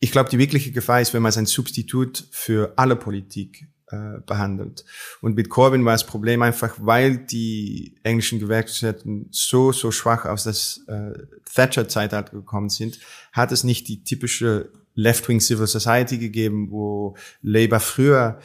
ich 0.00 0.12
glaube, 0.12 0.30
die 0.30 0.38
wirkliche 0.38 0.72
Gefahr 0.72 1.00
ist, 1.00 1.14
wenn 1.14 1.22
man 1.22 1.32
sein 1.32 1.46
Substitut 1.46 2.26
für 2.30 2.72
alle 2.76 2.96
Politik 2.96 3.68
äh, 3.88 4.20
behandelt. 4.24 4.84
Und 5.20 5.36
mit 5.36 5.50
Corbyn 5.50 5.84
war 5.84 5.92
das 5.92 6.06
Problem 6.06 6.42
einfach, 6.42 6.76
weil 6.80 7.18
die 7.18 7.96
englischen 8.02 8.38
Gewerkschaften 8.38 9.28
so, 9.30 9.72
so 9.72 9.90
schwach 9.90 10.24
aus 10.24 10.44
das 10.44 10.84
äh, 10.88 11.12
Thatcher-Zeitalter 11.54 12.30
gekommen 12.30 12.70
sind, 12.70 12.98
hat 13.32 13.52
es 13.52 13.62
nicht 13.62 13.88
die 13.88 14.02
typische 14.02 14.70
Left-Wing 14.94 15.40
Civil 15.40 15.66
Society 15.66 16.18
gegeben, 16.18 16.70
wo 16.70 17.16
Labour 17.42 17.80
früher 17.80 18.40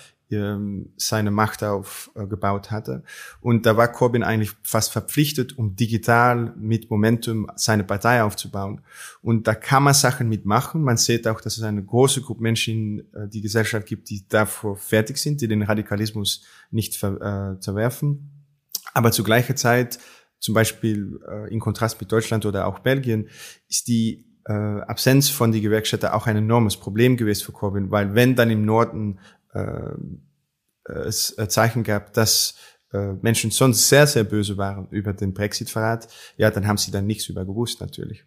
seine 0.97 1.31
Macht 1.31 1.63
aufgebaut 1.63 2.71
hatte. 2.71 3.03
Und 3.41 3.65
da 3.65 3.77
war 3.77 3.91
Corbyn 3.91 4.23
eigentlich 4.23 4.51
fast 4.63 4.91
verpflichtet, 4.91 5.57
um 5.57 5.75
digital 5.75 6.53
mit 6.57 6.89
Momentum 6.89 7.47
seine 7.55 7.83
Partei 7.83 8.23
aufzubauen. 8.23 8.81
Und 9.21 9.47
da 9.47 9.53
kann 9.53 9.83
man 9.83 9.93
Sachen 9.93 10.27
mitmachen. 10.27 10.81
Man 10.81 10.97
sieht 10.97 11.27
auch, 11.27 11.41
dass 11.41 11.57
es 11.57 11.63
eine 11.63 11.83
große 11.83 12.21
Gruppe 12.21 12.41
Menschen 12.41 12.75
in 12.75 12.99
äh, 13.13 13.27
die 13.27 13.41
Gesellschaft 13.41 13.87
gibt, 13.87 14.09
die 14.09 14.27
davor 14.27 14.75
fertig 14.77 15.17
sind, 15.17 15.41
die 15.41 15.47
den 15.47 15.61
Radikalismus 15.61 16.43
nicht 16.71 16.95
ver, 16.95 17.55
äh, 17.55 17.59
zerwerfen. 17.59 18.31
Aber 18.93 19.11
zu 19.11 19.23
gleicher 19.23 19.55
Zeit, 19.55 19.99
zum 20.39 20.53
Beispiel 20.53 21.19
äh, 21.27 21.53
in 21.53 21.59
Kontrast 21.59 21.99
mit 21.99 22.11
Deutschland 22.11 22.45
oder 22.45 22.67
auch 22.67 22.79
Belgien, 22.79 23.29
ist 23.69 23.87
die 23.87 24.25
äh, 24.47 24.53
Absenz 24.53 25.29
von 25.29 25.51
die 25.51 25.61
Gewerkschaften 25.61 26.07
auch 26.07 26.27
ein 26.27 26.37
enormes 26.37 26.77
Problem 26.77 27.17
gewesen 27.17 27.45
für 27.45 27.51
Corbyn, 27.51 27.91
weil 27.91 28.13
wenn 28.13 28.35
dann 28.35 28.51
im 28.51 28.63
Norden 28.63 29.17
äh, 29.17 29.44
es 30.85 31.37
äh, 31.37 31.47
Zeichen 31.47 31.83
gab, 31.83 32.13
dass 32.13 32.55
äh, 32.93 33.13
Menschen 33.21 33.51
sonst 33.51 33.89
sehr, 33.89 34.07
sehr 34.07 34.23
böse 34.23 34.57
waren 34.57 34.87
über 34.89 35.13
den 35.13 35.33
Brexit-Verrat, 35.33 36.07
ja, 36.37 36.51
dann 36.51 36.67
haben 36.67 36.77
sie 36.77 36.91
dann 36.91 37.07
nichts 37.07 37.27
über 37.27 37.45
gewusst, 37.45 37.81
natürlich. 37.81 38.25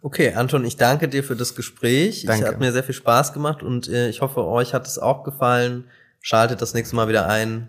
Okay, 0.00 0.32
Anton, 0.34 0.64
ich 0.64 0.76
danke 0.76 1.08
dir 1.08 1.24
für 1.24 1.34
das 1.34 1.56
Gespräch. 1.56 2.24
Danke. 2.24 2.44
Es 2.44 2.50
hat 2.50 2.60
mir 2.60 2.72
sehr 2.72 2.84
viel 2.84 2.94
Spaß 2.94 3.32
gemacht 3.32 3.62
und 3.62 3.88
äh, 3.88 4.08
ich 4.08 4.20
hoffe, 4.20 4.44
euch 4.44 4.74
hat 4.74 4.86
es 4.86 4.98
auch 4.98 5.24
gefallen. 5.24 5.84
Schaltet 6.20 6.62
das 6.62 6.74
nächste 6.74 6.94
Mal 6.94 7.08
wieder 7.08 7.26
ein 7.26 7.68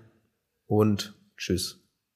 und 0.68 1.16
tschüss. 1.38 1.79